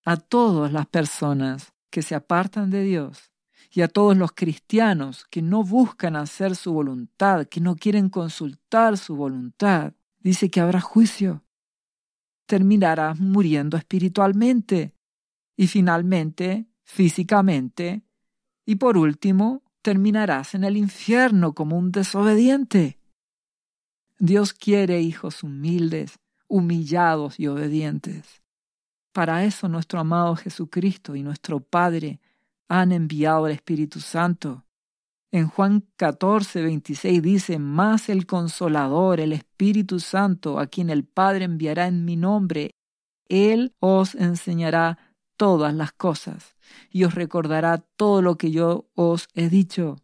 A 0.05 0.15
todas 0.15 0.71
las 0.71 0.87
personas 0.87 1.73
que 1.89 2.01
se 2.01 2.15
apartan 2.15 2.69
de 2.69 2.83
Dios 2.83 3.31
y 3.71 3.81
a 3.81 3.87
todos 3.87 4.17
los 4.17 4.31
cristianos 4.31 5.25
que 5.29 5.41
no 5.41 5.63
buscan 5.63 6.15
hacer 6.15 6.55
su 6.55 6.73
voluntad, 6.73 7.45
que 7.47 7.61
no 7.61 7.75
quieren 7.75 8.09
consultar 8.09 8.97
su 8.97 9.15
voluntad, 9.15 9.93
dice 10.19 10.49
que 10.49 10.59
habrá 10.59 10.81
juicio. 10.81 11.43
Terminarás 12.45 13.19
muriendo 13.19 13.77
espiritualmente 13.77 14.95
y 15.55 15.67
finalmente 15.67 16.67
físicamente 16.83 18.03
y 18.65 18.75
por 18.75 18.97
último 18.97 19.63
terminarás 19.81 20.55
en 20.55 20.63
el 20.63 20.77
infierno 20.77 21.53
como 21.53 21.77
un 21.77 21.91
desobediente. 21.91 22.99
Dios 24.17 24.53
quiere 24.53 25.01
hijos 25.01 25.43
humildes, 25.43 26.19
humillados 26.47 27.39
y 27.39 27.47
obedientes. 27.47 28.41
Para 29.13 29.43
eso 29.43 29.67
nuestro 29.67 29.99
amado 29.99 30.35
Jesucristo 30.35 31.15
y 31.15 31.23
nuestro 31.23 31.59
Padre 31.59 32.19
han 32.67 32.91
enviado 32.91 33.45
al 33.45 33.51
Espíritu 33.51 33.99
Santo. 33.99 34.65
En 35.31 35.47
Juan 35.47 35.85
14, 35.95 36.61
26 36.61 37.21
dice, 37.21 37.59
Más 37.59 38.09
el 38.09 38.25
Consolador, 38.25 39.19
el 39.19 39.33
Espíritu 39.33 39.99
Santo, 39.99 40.59
a 40.59 40.67
quien 40.67 40.89
el 40.89 41.03
Padre 41.05 41.45
enviará 41.45 41.87
en 41.87 42.05
mi 42.05 42.15
nombre, 42.15 42.71
Él 43.27 43.73
os 43.79 44.15
enseñará 44.15 44.97
todas 45.37 45.73
las 45.73 45.91
cosas 45.93 46.55
y 46.89 47.03
os 47.03 47.15
recordará 47.15 47.77
todo 47.77 48.21
lo 48.21 48.37
que 48.37 48.51
yo 48.51 48.89
os 48.95 49.27
he 49.33 49.49
dicho 49.49 49.97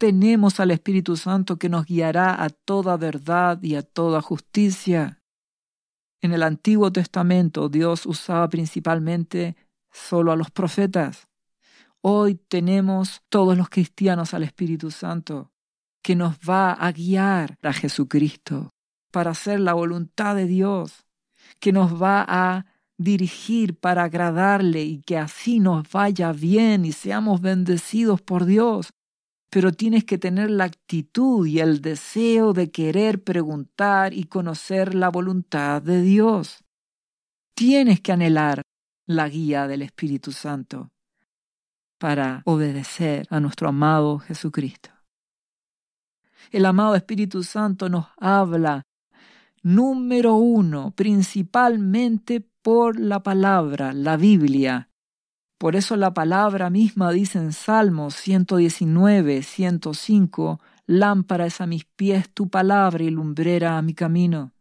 tenemos 0.00 0.60
al 0.60 0.70
Espíritu 0.70 1.14
Santo 1.18 1.58
que 1.58 1.68
nos 1.68 1.84
guiará 1.84 2.42
a 2.42 2.48
toda 2.48 2.96
verdad 2.96 3.62
y 3.62 3.74
a 3.74 3.82
toda 3.82 4.22
justicia. 4.22 5.19
En 6.22 6.32
el 6.32 6.42
Antiguo 6.42 6.92
Testamento 6.92 7.68
Dios 7.68 8.04
usaba 8.04 8.48
principalmente 8.48 9.56
solo 9.90 10.32
a 10.32 10.36
los 10.36 10.50
profetas. 10.50 11.28
Hoy 12.02 12.34
tenemos 12.34 13.22
todos 13.28 13.56
los 13.56 13.68
cristianos 13.68 14.34
al 14.34 14.42
Espíritu 14.42 14.90
Santo 14.90 15.50
que 16.02 16.16
nos 16.16 16.36
va 16.38 16.72
a 16.72 16.92
guiar 16.92 17.58
a 17.62 17.72
Jesucristo 17.72 18.70
para 19.10 19.30
hacer 19.30 19.60
la 19.60 19.74
voluntad 19.74 20.36
de 20.36 20.46
Dios, 20.46 21.06
que 21.58 21.72
nos 21.72 22.00
va 22.00 22.24
a 22.26 22.66
dirigir 22.96 23.78
para 23.78 24.04
agradarle 24.04 24.82
y 24.82 25.00
que 25.00 25.18
así 25.18 25.58
nos 25.58 25.90
vaya 25.90 26.32
bien 26.32 26.84
y 26.84 26.92
seamos 26.92 27.40
bendecidos 27.40 28.20
por 28.20 28.44
Dios 28.44 28.90
pero 29.50 29.72
tienes 29.72 30.04
que 30.04 30.16
tener 30.16 30.48
la 30.48 30.64
actitud 30.64 31.44
y 31.46 31.58
el 31.58 31.82
deseo 31.82 32.52
de 32.52 32.70
querer 32.70 33.22
preguntar 33.22 34.14
y 34.14 34.24
conocer 34.24 34.94
la 34.94 35.08
voluntad 35.08 35.82
de 35.82 36.02
Dios. 36.02 36.64
Tienes 37.54 38.00
que 38.00 38.12
anhelar 38.12 38.62
la 39.06 39.28
guía 39.28 39.66
del 39.66 39.82
Espíritu 39.82 40.30
Santo 40.30 40.90
para 41.98 42.42
obedecer 42.46 43.26
a 43.28 43.40
nuestro 43.40 43.68
amado 43.68 44.20
Jesucristo. 44.20 44.90
El 46.52 46.64
amado 46.64 46.94
Espíritu 46.94 47.42
Santo 47.42 47.88
nos 47.88 48.06
habla, 48.18 48.82
número 49.62 50.36
uno, 50.36 50.92
principalmente 50.92 52.40
por 52.62 52.98
la 52.98 53.22
palabra, 53.22 53.92
la 53.92 54.16
Biblia, 54.16 54.89
por 55.60 55.76
eso 55.76 55.94
la 55.96 56.14
palabra 56.14 56.70
misma 56.70 57.12
dice 57.12 57.38
en 57.38 57.52
Salmos 57.52 58.14
119, 58.14 59.42
105, 59.42 60.58
lámpara 60.86 61.44
es 61.44 61.60
a 61.60 61.66
mis 61.66 61.84
pies 61.84 62.30
tu 62.30 62.48
palabra 62.48 63.04
y 63.04 63.10
lumbrera 63.10 63.76
a 63.76 63.82
mi 63.82 63.92
camino. 63.92 64.54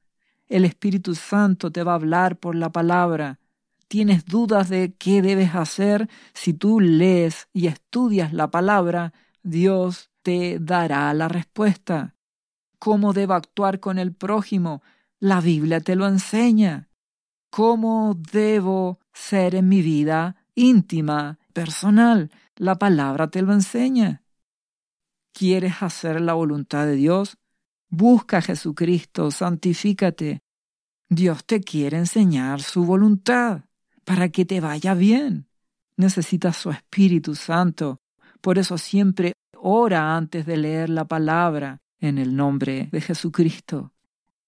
El 0.49 0.65
Espíritu 0.65 1.15
Santo 1.15 1.71
te 1.71 1.83
va 1.83 1.93
a 1.93 1.95
hablar 1.95 2.37
por 2.37 2.53
la 2.53 2.73
palabra. 2.73 3.39
¿Tienes 3.87 4.25
dudas 4.25 4.67
de 4.67 4.93
qué 4.99 5.21
debes 5.21 5.55
hacer? 5.55 6.09
Si 6.33 6.53
tú 6.53 6.81
lees 6.81 7.47
y 7.53 7.67
estudias 7.67 8.33
la 8.33 8.51
palabra, 8.51 9.13
Dios 9.41 10.09
te 10.21 10.59
dará 10.59 11.13
la 11.13 11.29
respuesta. 11.29 12.13
¿Cómo 12.77 13.13
debo 13.13 13.35
actuar 13.35 13.79
con 13.79 13.99
el 13.99 14.11
prójimo? 14.11 14.81
La 15.21 15.39
Biblia 15.39 15.79
te 15.79 15.95
lo 15.95 16.07
enseña. 16.07 16.89
¿Cómo 17.49 18.17
debo 18.33 18.99
ser 19.13 19.55
en 19.55 19.69
mi 19.69 19.81
vida? 19.81 20.35
Íntima, 20.59 21.39
personal. 21.53 22.29
La 22.55 22.75
palabra 22.75 23.29
te 23.29 23.41
lo 23.41 23.53
enseña. 23.53 24.23
¿Quieres 25.33 25.81
hacer 25.81 26.19
la 26.19 26.33
voluntad 26.33 26.85
de 26.85 26.95
Dios? 26.95 27.37
Busca 27.89 28.37
a 28.37 28.41
Jesucristo, 28.41 29.31
santifícate. 29.31 30.41
Dios 31.07 31.45
te 31.45 31.61
quiere 31.61 31.97
enseñar 31.97 32.61
su 32.61 32.83
voluntad 32.83 33.61
para 34.03 34.29
que 34.29 34.45
te 34.45 34.59
vaya 34.59 34.93
bien. 34.93 35.47
Necesitas 35.95 36.57
su 36.57 36.71
Espíritu 36.71 37.35
Santo. 37.35 38.01
Por 38.41 38.57
eso 38.57 38.77
siempre 38.77 39.33
ora 39.55 40.15
antes 40.15 40.45
de 40.45 40.57
leer 40.57 40.89
la 40.89 41.05
palabra 41.05 41.81
en 41.99 42.17
el 42.17 42.35
nombre 42.35 42.89
de 42.91 43.01
Jesucristo. 43.01 43.93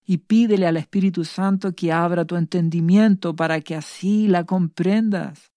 Y 0.05 0.17
pídele 0.17 0.67
al 0.67 0.77
Espíritu 0.77 1.23
Santo 1.23 1.73
que 1.73 1.91
abra 1.91 2.25
tu 2.25 2.35
entendimiento 2.35 3.35
para 3.35 3.61
que 3.61 3.75
así 3.75 4.27
la 4.27 4.45
comprendas 4.45 5.50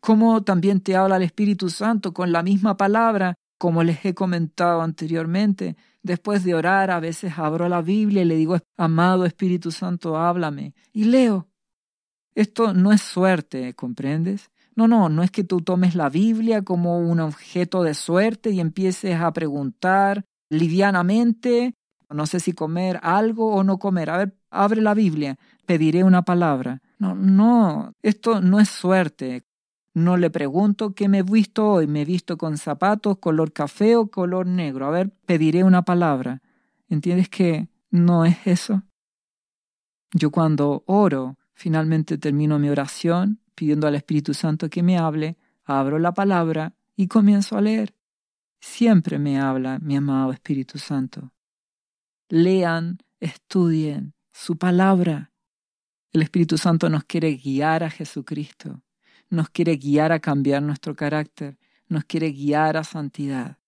como 0.00 0.42
también 0.42 0.80
te 0.80 0.96
habla 0.96 1.16
el 1.16 1.22
Espíritu 1.22 1.70
Santo 1.70 2.12
con 2.12 2.32
la 2.32 2.42
misma 2.42 2.76
palabra, 2.76 3.34
como 3.58 3.82
les 3.82 4.04
he 4.04 4.14
comentado 4.14 4.82
anteriormente. 4.82 5.76
Después 6.02 6.44
de 6.44 6.54
orar, 6.54 6.90
a 6.90 7.00
veces 7.00 7.34
abro 7.36 7.68
la 7.68 7.82
Biblia 7.82 8.22
y 8.22 8.26
le 8.26 8.36
digo, 8.36 8.58
amado 8.76 9.24
Espíritu 9.24 9.70
Santo, 9.70 10.16
háblame. 10.16 10.74
Y 10.92 11.04
leo. 11.04 11.48
Esto 12.34 12.72
no 12.72 12.92
es 12.92 13.02
suerte, 13.02 13.74
¿comprendes? 13.74 14.50
No, 14.76 14.86
no, 14.86 15.08
no 15.08 15.24
es 15.24 15.32
que 15.32 15.42
tú 15.42 15.60
tomes 15.60 15.96
la 15.96 16.08
Biblia 16.08 16.62
como 16.62 17.00
un 17.00 17.18
objeto 17.18 17.82
de 17.82 17.94
suerte 17.94 18.50
y 18.50 18.60
empieces 18.60 19.20
a 19.20 19.32
preguntar 19.32 20.24
livianamente, 20.50 21.74
no 22.10 22.26
sé 22.26 22.38
si 22.38 22.52
comer 22.52 23.00
algo 23.02 23.54
o 23.54 23.64
no 23.64 23.78
comer. 23.78 24.10
A 24.10 24.18
ver, 24.18 24.36
abre 24.50 24.80
la 24.80 24.94
Biblia, 24.94 25.36
pediré 25.66 26.04
una 26.04 26.22
palabra. 26.22 26.80
No, 26.98 27.14
no, 27.14 27.92
esto 28.02 28.40
no 28.40 28.60
es 28.60 28.68
suerte. 28.68 29.42
No 29.98 30.16
le 30.16 30.30
pregunto 30.30 30.94
qué 30.94 31.08
me 31.08 31.18
he 31.18 31.22
visto 31.24 31.68
hoy. 31.68 31.88
Me 31.88 32.02
he 32.02 32.04
visto 32.04 32.38
con 32.38 32.56
zapatos 32.56 33.18
color 33.18 33.52
café 33.52 33.96
o 33.96 34.06
color 34.06 34.46
negro. 34.46 34.86
A 34.86 34.90
ver, 34.90 35.10
pediré 35.26 35.64
una 35.64 35.82
palabra. 35.82 36.40
¿Entiendes 36.88 37.28
que 37.28 37.68
no 37.90 38.24
es 38.24 38.46
eso? 38.46 38.84
Yo 40.14 40.30
cuando 40.30 40.84
oro, 40.86 41.36
finalmente 41.52 42.16
termino 42.16 42.60
mi 42.60 42.68
oración 42.68 43.40
pidiendo 43.56 43.88
al 43.88 43.96
Espíritu 43.96 44.34
Santo 44.34 44.70
que 44.70 44.84
me 44.84 44.98
hable, 44.98 45.36
abro 45.64 45.98
la 45.98 46.14
palabra 46.14 46.74
y 46.94 47.08
comienzo 47.08 47.58
a 47.58 47.60
leer. 47.60 47.92
Siempre 48.60 49.18
me 49.18 49.40
habla 49.40 49.80
mi 49.80 49.96
amado 49.96 50.30
Espíritu 50.30 50.78
Santo. 50.78 51.32
Lean, 52.28 52.98
estudien 53.18 54.14
su 54.32 54.56
palabra. 54.56 55.32
El 56.12 56.22
Espíritu 56.22 56.56
Santo 56.56 56.88
nos 56.88 57.02
quiere 57.02 57.34
guiar 57.34 57.82
a 57.82 57.90
Jesucristo 57.90 58.80
nos 59.30 59.50
quiere 59.50 59.76
guiar 59.76 60.12
a 60.12 60.20
cambiar 60.20 60.62
nuestro 60.62 60.94
carácter, 60.94 61.58
nos 61.88 62.04
quiere 62.04 62.30
guiar 62.30 62.76
a 62.76 62.84
santidad, 62.84 63.58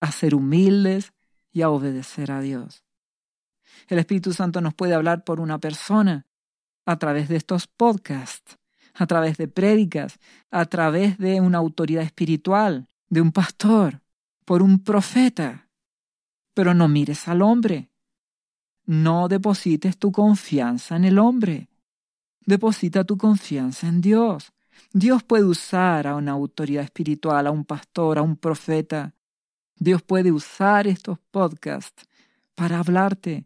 a 0.00 0.12
ser 0.12 0.34
humildes 0.34 1.12
y 1.52 1.62
a 1.62 1.70
obedecer 1.70 2.32
a 2.32 2.40
Dios. 2.40 2.84
El 3.88 3.98
Espíritu 3.98 4.32
Santo 4.32 4.60
nos 4.60 4.74
puede 4.74 4.94
hablar 4.94 5.24
por 5.24 5.40
una 5.40 5.58
persona, 5.58 6.26
a 6.84 6.98
través 6.98 7.28
de 7.28 7.36
estos 7.36 7.66
podcasts, 7.66 8.58
a 8.94 9.06
través 9.06 9.36
de 9.36 9.48
prédicas, 9.48 10.18
a 10.50 10.64
través 10.66 11.18
de 11.18 11.40
una 11.40 11.58
autoridad 11.58 12.04
espiritual, 12.04 12.88
de 13.08 13.20
un 13.20 13.32
pastor, 13.32 14.00
por 14.44 14.62
un 14.62 14.82
profeta. 14.82 15.68
Pero 16.54 16.72
no 16.72 16.88
mires 16.88 17.28
al 17.28 17.42
hombre. 17.42 17.90
No 18.86 19.28
deposites 19.28 19.98
tu 19.98 20.12
confianza 20.12 20.96
en 20.96 21.04
el 21.04 21.18
hombre. 21.18 21.68
Deposita 22.46 23.04
tu 23.04 23.18
confianza 23.18 23.88
en 23.88 24.00
Dios. 24.00 24.52
Dios 24.98 25.22
puede 25.22 25.44
usar 25.44 26.06
a 26.06 26.14
una 26.14 26.32
autoridad 26.32 26.82
espiritual, 26.82 27.46
a 27.46 27.50
un 27.50 27.66
pastor, 27.66 28.16
a 28.16 28.22
un 28.22 28.34
profeta. 28.34 29.12
Dios 29.78 30.00
puede 30.00 30.32
usar 30.32 30.86
estos 30.86 31.18
podcasts 31.30 32.08
para 32.54 32.78
hablarte, 32.78 33.44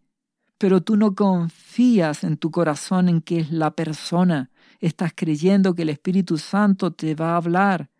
pero 0.58 0.80
tú 0.80 0.96
no 0.96 1.16
confías 1.16 2.22
en 2.22 2.36
tu 2.36 2.52
corazón 2.52 3.08
en 3.08 3.20
que 3.20 3.40
es 3.40 3.50
la 3.50 3.72
persona. 3.72 4.52
Estás 4.78 5.10
creyendo 5.12 5.74
que 5.74 5.82
el 5.82 5.88
Espíritu 5.88 6.38
Santo 6.38 6.92
te 6.92 7.16
va 7.16 7.32
a 7.32 7.38
hablar. 7.38 7.90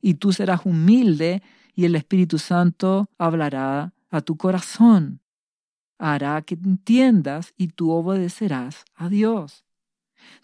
Y 0.00 0.14
tú 0.14 0.32
serás 0.32 0.64
humilde 0.64 1.42
y 1.74 1.86
el 1.86 1.96
Espíritu 1.96 2.38
Santo 2.38 3.10
hablará 3.18 3.94
a 4.10 4.20
tu 4.20 4.36
corazón. 4.36 5.18
Hará 5.98 6.40
que 6.42 6.54
entiendas 6.54 7.52
y 7.56 7.66
tú 7.66 7.90
obedecerás 7.90 8.84
a 8.94 9.08
Dios. 9.08 9.64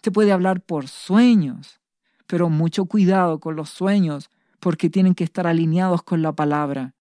Te 0.01 0.11
puede 0.11 0.33
hablar 0.33 0.59
por 0.59 0.89
sueños, 0.89 1.79
pero 2.27 2.49
mucho 2.49 2.85
cuidado 2.85 3.39
con 3.39 3.55
los 3.55 3.69
sueños 3.69 4.29
porque 4.59 4.89
tienen 4.89 5.15
que 5.15 5.23
estar 5.23 5.47
alineados 5.47 6.03
con 6.03 6.21
la 6.21 6.33
palabra. 6.33 6.93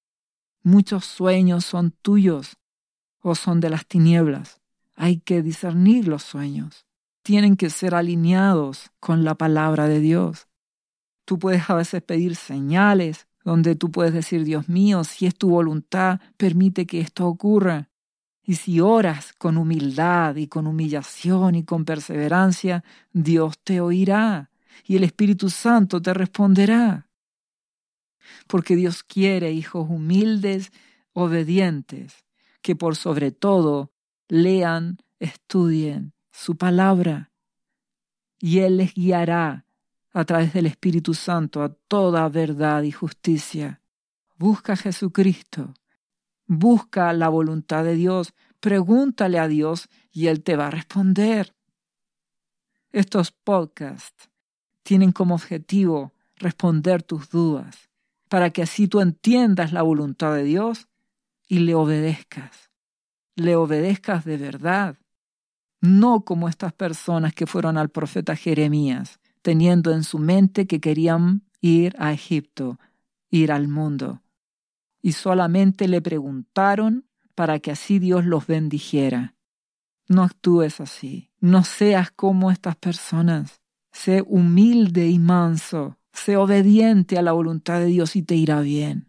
Muchos 0.62 1.04
sueños 1.04 1.64
son 1.64 1.90
tuyos 1.90 2.56
o 3.20 3.34
son 3.34 3.60
de 3.60 3.70
las 3.70 3.86
tinieblas. 3.86 4.60
Hay 4.94 5.18
que 5.18 5.42
discernir 5.42 6.08
los 6.08 6.22
sueños. 6.22 6.86
Tienen 7.22 7.56
que 7.56 7.70
ser 7.70 7.94
alineados 7.94 8.90
con 9.00 9.24
la 9.24 9.34
palabra 9.34 9.88
de 9.88 10.00
Dios. 10.00 10.48
Tú 11.24 11.38
puedes 11.38 11.68
a 11.68 11.74
veces 11.74 12.02
pedir 12.02 12.36
señales 12.36 13.26
donde 13.44 13.76
tú 13.76 13.90
puedes 13.90 14.12
decir, 14.12 14.44
Dios 14.44 14.68
mío, 14.68 15.04
si 15.04 15.26
es 15.26 15.36
tu 15.36 15.50
voluntad, 15.50 16.20
permite 16.36 16.86
que 16.86 17.00
esto 17.00 17.26
ocurra. 17.26 17.90
Y 18.42 18.54
si 18.54 18.80
oras 18.80 19.32
con 19.32 19.56
humildad 19.56 20.36
y 20.36 20.46
con 20.46 20.66
humillación 20.66 21.56
y 21.56 21.64
con 21.64 21.84
perseverancia, 21.84 22.84
Dios 23.12 23.58
te 23.62 23.80
oirá 23.80 24.50
y 24.84 24.96
el 24.96 25.04
Espíritu 25.04 25.50
Santo 25.50 26.00
te 26.00 26.12
responderá. 26.14 27.08
Porque 28.46 28.76
Dios 28.76 29.02
quiere 29.02 29.52
hijos 29.52 29.88
humildes, 29.88 30.72
obedientes, 31.12 32.24
que 32.62 32.76
por 32.76 32.96
sobre 32.96 33.30
todo 33.30 33.92
lean, 34.28 34.98
estudien 35.18 36.12
su 36.32 36.56
palabra. 36.56 37.32
Y 38.38 38.58
Él 38.58 38.78
les 38.78 38.94
guiará 38.94 39.66
a 40.12 40.24
través 40.24 40.52
del 40.52 40.66
Espíritu 40.66 41.14
Santo 41.14 41.62
a 41.62 41.72
toda 41.72 42.28
verdad 42.28 42.82
y 42.82 42.92
justicia. 42.92 43.80
Busca 44.36 44.74
a 44.74 44.76
Jesucristo, 44.76 45.74
busca 46.46 47.12
la 47.12 47.28
voluntad 47.28 47.84
de 47.84 47.94
Dios, 47.94 48.34
pregúntale 48.60 49.38
a 49.38 49.48
Dios 49.48 49.88
y 50.10 50.26
Él 50.26 50.42
te 50.42 50.56
va 50.56 50.68
a 50.68 50.70
responder. 50.70 51.54
Estos 52.92 53.30
podcasts 53.30 54.30
tienen 54.87 55.12
como 55.12 55.35
objetivo 55.35 56.14
responder 56.37 57.03
tus 57.03 57.29
dudas, 57.29 57.90
para 58.29 58.51
que 58.51 58.62
así 58.62 58.88
tú 58.88 59.01
entiendas 59.01 59.72
la 59.72 59.83
voluntad 59.83 60.35
de 60.35 60.44
Dios 60.44 60.88
y 61.46 61.59
le 61.59 61.75
obedezcas. 61.75 62.70
Le 63.35 63.57
obedezcas 63.57 64.25
de 64.25 64.38
verdad, 64.38 64.96
no 65.83 66.25
como 66.25 66.49
estas 66.49 66.72
personas 66.72 67.35
que 67.35 67.46
fueron 67.46 67.77
al 67.77 67.90
profeta 67.90 68.35
Jeremías 68.35 69.20
teniendo 69.46 69.92
en 69.92 70.03
su 70.03 70.18
mente 70.18 70.66
que 70.66 70.81
querían 70.81 71.44
ir 71.61 71.94
a 72.01 72.12
Egipto, 72.12 72.81
ir 73.31 73.53
al 73.53 73.68
mundo. 73.68 74.20
Y 75.01 75.12
solamente 75.12 75.87
le 75.87 76.03
preguntaron 76.03 77.07
para 77.37 77.61
que 77.61 77.70
así 77.70 78.01
Dios 78.01 78.25
los 78.25 78.49
bendijera. 78.49 79.37
No 80.09 80.25
actúes 80.25 80.81
así, 80.81 81.31
no 81.38 81.62
seas 81.62 82.11
como 82.11 82.51
estas 82.51 82.75
personas. 82.75 83.62
Sé 84.02 84.22
humilde 84.26 85.09
y 85.09 85.18
manso, 85.18 85.98
sé 86.12 86.37
obediente 86.37 87.18
a 87.18 87.22
la 87.22 87.32
voluntad 87.32 87.80
de 87.80 87.87
Dios 87.87 88.14
y 88.16 88.22
te 88.22 88.35
irá 88.35 88.61
bien. 88.61 89.09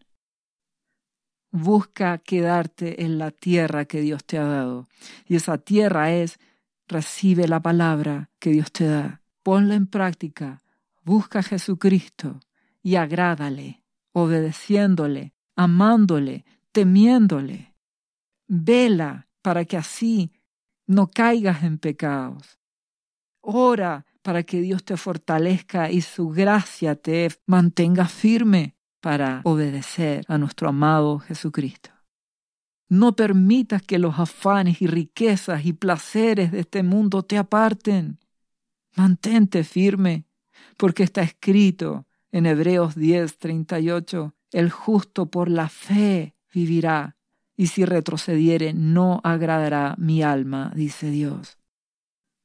Busca 1.52 2.18
quedarte 2.20 3.04
en 3.04 3.18
la 3.18 3.32
tierra 3.32 3.86
que 3.86 4.02
Dios 4.02 4.24
te 4.26 4.38
ha 4.38 4.46
dado. 4.46 4.88
Y 5.28 5.36
esa 5.36 5.58
tierra 5.58 6.12
es, 6.14 6.40
recibe 6.88 7.48
la 7.48 7.62
palabra 7.62 8.30
que 8.40 8.52
Dios 8.52 8.72
te 8.72 8.86
da 8.86 9.22
ponla 9.48 9.76
en 9.76 9.88
práctica, 9.88 10.62
busca 11.06 11.40
a 11.40 11.42
Jesucristo 11.42 12.42
y 12.84 12.96
agrádale, 12.96 13.82
obedeciéndole, 14.12 15.34
amándole, 15.56 16.44
temiéndole. 16.74 17.74
Vela 18.50 19.30
para 19.42 19.64
que 19.64 19.78
así 19.78 20.34
no 20.86 21.08
caigas 21.08 21.64
en 21.64 21.78
pecados. 21.78 22.60
Ora 23.40 24.06
para 24.28 24.44
que 24.44 24.60
Dios 24.60 24.84
te 24.84 24.98
fortalezca 24.98 25.90
y 25.90 26.02
su 26.02 26.28
gracia 26.28 26.96
te 26.96 27.30
mantenga 27.46 28.10
firme 28.10 28.76
para 29.00 29.40
obedecer 29.46 30.26
a 30.28 30.38
nuestro 30.38 30.68
amado 30.68 31.20
Jesucristo. 31.20 31.92
No 32.90 33.16
permitas 33.16 33.82
que 33.84 33.98
los 33.98 34.20
afanes 34.20 34.82
y 34.82 34.88
riquezas 34.88 35.66
y 35.66 35.72
placeres 35.72 36.52
de 36.52 36.60
este 36.60 36.84
mundo 36.84 37.24
te 37.24 37.38
aparten. 37.38 38.20
Mantente 38.98 39.64
firme, 39.64 40.26
porque 40.76 41.04
está 41.04 41.22
escrito 41.22 42.06
en 42.30 42.48
Hebreos 42.48 42.96
10, 42.96 43.38
38, 43.38 44.36
el 44.52 44.70
justo 44.72 45.28
por 45.28 45.48
la 45.50 45.70
fe 45.70 46.36
vivirá, 46.54 47.16
y 47.56 47.68
si 47.68 47.86
retrocediere 47.86 48.74
no 48.74 49.22
agradará 49.24 49.96
mi 49.98 50.22
alma, 50.22 50.74
dice 50.76 51.12
Dios. 51.12 51.57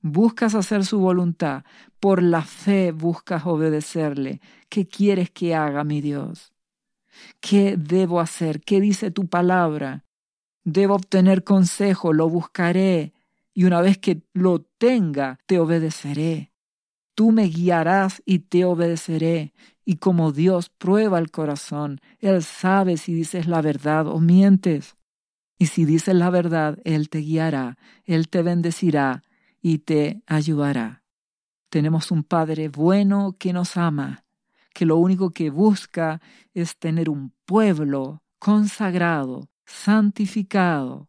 Buscas 0.05 0.57
hacer 0.57 0.85
su 0.85 0.99
voluntad, 0.99 1.63
por 2.01 2.25
la 2.25 2.43
fe 2.43 2.91
buscas 2.91 3.47
obedecerle. 3.47 4.41
¿Qué 4.69 4.89
quieres 4.89 5.31
que 5.31 5.55
haga, 5.55 5.85
mi 5.85 6.01
Dios? 6.01 6.53
¿Qué 7.41 7.77
debo 7.79 8.19
hacer? 8.19 8.61
¿Qué 8.63 8.81
dice 8.81 9.13
tu 9.13 9.29
palabra? 9.29 10.05
Debo 10.65 10.97
obtener 10.97 11.45
consejo, 11.45 12.13
lo 12.13 12.29
buscaré, 12.29 13.13
y 13.55 13.63
una 13.63 13.81
vez 13.81 13.97
que 13.97 14.23
lo 14.33 14.63
tenga, 14.63 15.39
te 15.47 15.61
obedeceré. 15.61 16.51
Tú 17.15 17.31
me 17.31 17.45
guiarás 17.45 18.23
y 18.25 18.41
te 18.41 18.65
obedeceré. 18.65 19.53
Y 19.85 19.97
como 19.97 20.33
Dios 20.33 20.69
prueba 20.69 21.21
el 21.21 21.31
corazón, 21.31 22.01
Él 22.19 22.43
sabe 22.43 22.97
si 22.97 23.15
dices 23.15 23.47
la 23.47 23.61
verdad 23.61 24.09
o 24.09 24.19
mientes. 24.19 24.97
Y 25.59 25.67
si 25.67 25.85
dices 25.85 26.17
la 26.17 26.31
verdad, 26.31 26.81
Él 26.85 27.09
te 27.09 27.19
guiará, 27.19 27.79
Él 28.05 28.29
te 28.29 28.43
bendecirá 28.43 29.23
y 29.63 29.79
te 29.79 30.23
ayudará. 30.27 31.05
Tenemos 31.71 32.11
un 32.11 32.25
Padre 32.25 32.69
bueno 32.69 33.37
que 33.39 33.53
nos 33.53 33.79
ama, 33.79 34.25
que 34.75 34.85
lo 34.85 34.97
único 34.99 35.31
que 35.31 35.49
busca 35.49 36.21
es 36.53 36.77
tener 36.77 37.09
un 37.09 37.33
pueblo 37.47 38.23
consagrado, 38.39 39.49
santificado, 39.65 41.09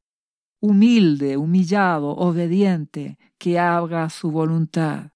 humilde, 0.61 1.35
humillado, 1.35 2.09
obediente, 2.11 3.17
que 3.37 3.59
haga 3.59 4.09
su 4.09 4.31
voluntad. 4.31 5.11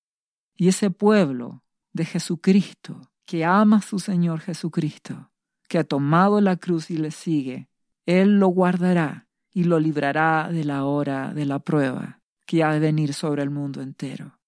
Y 0.55 0.67
ese 0.67 0.89
pueblo 0.89 1.63
de 1.93 2.03
Jesucristo, 2.03 3.11
que 3.25 3.45
ama 3.45 3.77
a 3.77 3.81
su 3.81 3.99
Señor 3.99 4.39
Jesucristo, 4.41 5.31
que 5.69 5.77
ha 5.77 5.83
tomado 5.83 6.41
la 6.41 6.57
cruz 6.57 6.89
y 6.89 6.97
le 6.97 7.11
sigue, 7.11 7.69
Él 8.05 8.39
lo 8.39 8.47
guardará 8.47 9.27
y 9.53 9.65
lo 9.65 9.79
librará 9.79 10.49
de 10.51 10.63
la 10.63 10.85
hora 10.85 11.33
de 11.33 11.45
la 11.45 11.59
prueba 11.59 12.16
que 12.47 12.63
ha 12.63 12.71
de 12.71 12.79
venir 12.79 13.13
sobre 13.13 13.43
el 13.43 13.51
mundo 13.51 13.81
entero. 13.81 14.39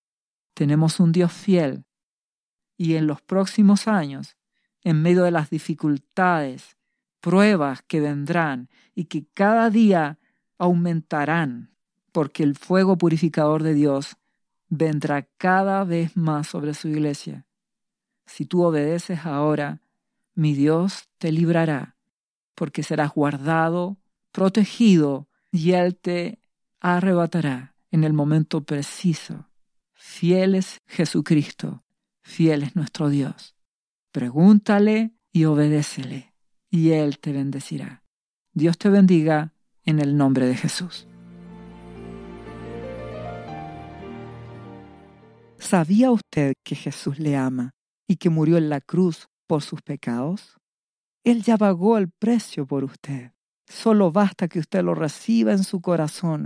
Tenemos 0.56 1.00
un 1.00 1.12
Dios 1.12 1.32
fiel 1.32 1.84
y 2.78 2.96
en 2.96 3.06
los 3.06 3.22
próximos 3.22 3.88
años, 3.88 4.38
en 4.84 5.02
medio 5.02 5.24
de 5.24 5.32
las 5.32 5.50
dificultades, 5.50 6.78
pruebas 7.20 7.84
que 7.84 8.00
vendrán 8.00 8.70
y 8.96 9.06
que 9.06 9.28
cada 9.34 9.70
día 9.70 10.18
aumentarán, 10.58 11.76
porque 12.14 12.44
el 12.44 12.56
fuego 12.56 12.98
purificador 12.98 13.64
de 13.64 13.74
Dios 13.74 14.16
vendrá 14.70 15.28
cada 15.38 15.84
vez 15.84 16.16
más 16.16 16.48
sobre 16.48 16.74
su 16.74 16.88
iglesia. 16.88 17.46
Si 18.26 18.46
tú 18.46 18.64
obedeces 18.64 19.26
ahora, 19.26 19.82
mi 20.36 20.54
Dios 20.54 21.10
te 21.18 21.34
librará, 21.34 21.98
porque 22.56 22.82
serás 22.82 23.14
guardado, 23.14 23.98
protegido, 24.32 25.28
y 25.52 25.72
Él 25.72 25.98
te 25.98 26.40
arrebatará 26.80 27.76
en 27.92 28.04
el 28.04 28.14
momento 28.14 28.64
preciso. 28.64 29.50
Fiel 29.94 30.56
es 30.56 30.80
Jesucristo, 30.88 31.84
fiel 32.22 32.64
es 32.64 32.76
nuestro 32.76 33.10
Dios. 33.10 33.56
Pregúntale 34.12 35.14
y 35.32 35.46
obedécele, 35.46 36.34
y 36.70 36.92
Él 36.92 37.20
te 37.20 37.32
bendecirá. 37.32 38.04
Dios 38.54 38.78
te 38.78 38.90
bendiga 38.90 39.54
en 39.84 40.00
el 40.00 40.18
nombre 40.18 40.48
de 40.48 40.56
Jesús. 40.56 41.08
¿Sabía 45.58 46.10
usted 46.12 46.54
que 46.64 46.76
Jesús 46.76 47.20
le 47.20 47.36
ama 47.36 47.76
y 48.08 48.16
que 48.16 48.30
murió 48.30 48.58
en 48.58 48.70
la 48.70 48.82
cruz 48.82 49.28
por 49.46 49.62
sus 49.62 49.82
pecados? 49.82 50.58
Él 51.24 51.44
ya 51.44 51.58
pagó 51.58 51.98
el 51.98 52.10
precio 52.10 52.66
por 52.66 52.84
usted. 52.84 53.34
Solo 53.68 54.12
basta 54.12 54.48
que 54.48 54.60
usted 54.60 54.84
lo 54.84 54.96
reciba 54.96 55.52
en 55.52 55.64
su 55.64 55.82
corazón 55.82 56.46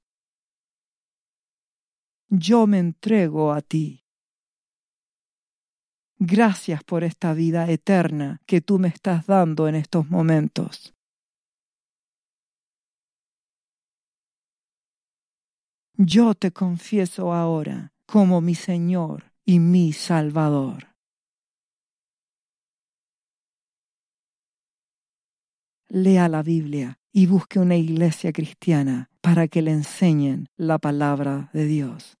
Yo 2.31 2.65
me 2.65 2.79
entrego 2.79 3.51
a 3.51 3.61
ti. 3.61 4.05
Gracias 6.17 6.81
por 6.83 7.03
esta 7.03 7.33
vida 7.33 7.69
eterna 7.69 8.39
que 8.45 8.61
tú 8.61 8.79
me 8.79 8.87
estás 8.87 9.27
dando 9.27 9.67
en 9.67 9.75
estos 9.75 10.09
momentos. 10.09 10.93
Yo 15.97 16.33
te 16.33 16.51
confieso 16.51 17.33
ahora 17.33 17.91
como 18.05 18.39
mi 18.39 18.55
Señor 18.55 19.33
y 19.45 19.59
mi 19.59 19.91
Salvador. 19.91 20.95
Lea 25.89 26.29
la 26.29 26.41
Biblia 26.41 26.97
y 27.11 27.25
busque 27.25 27.59
una 27.59 27.75
iglesia 27.75 28.31
cristiana 28.31 29.09
para 29.19 29.49
que 29.49 29.61
le 29.61 29.71
enseñen 29.71 30.47
la 30.55 30.77
palabra 30.79 31.49
de 31.51 31.65
Dios. 31.65 32.20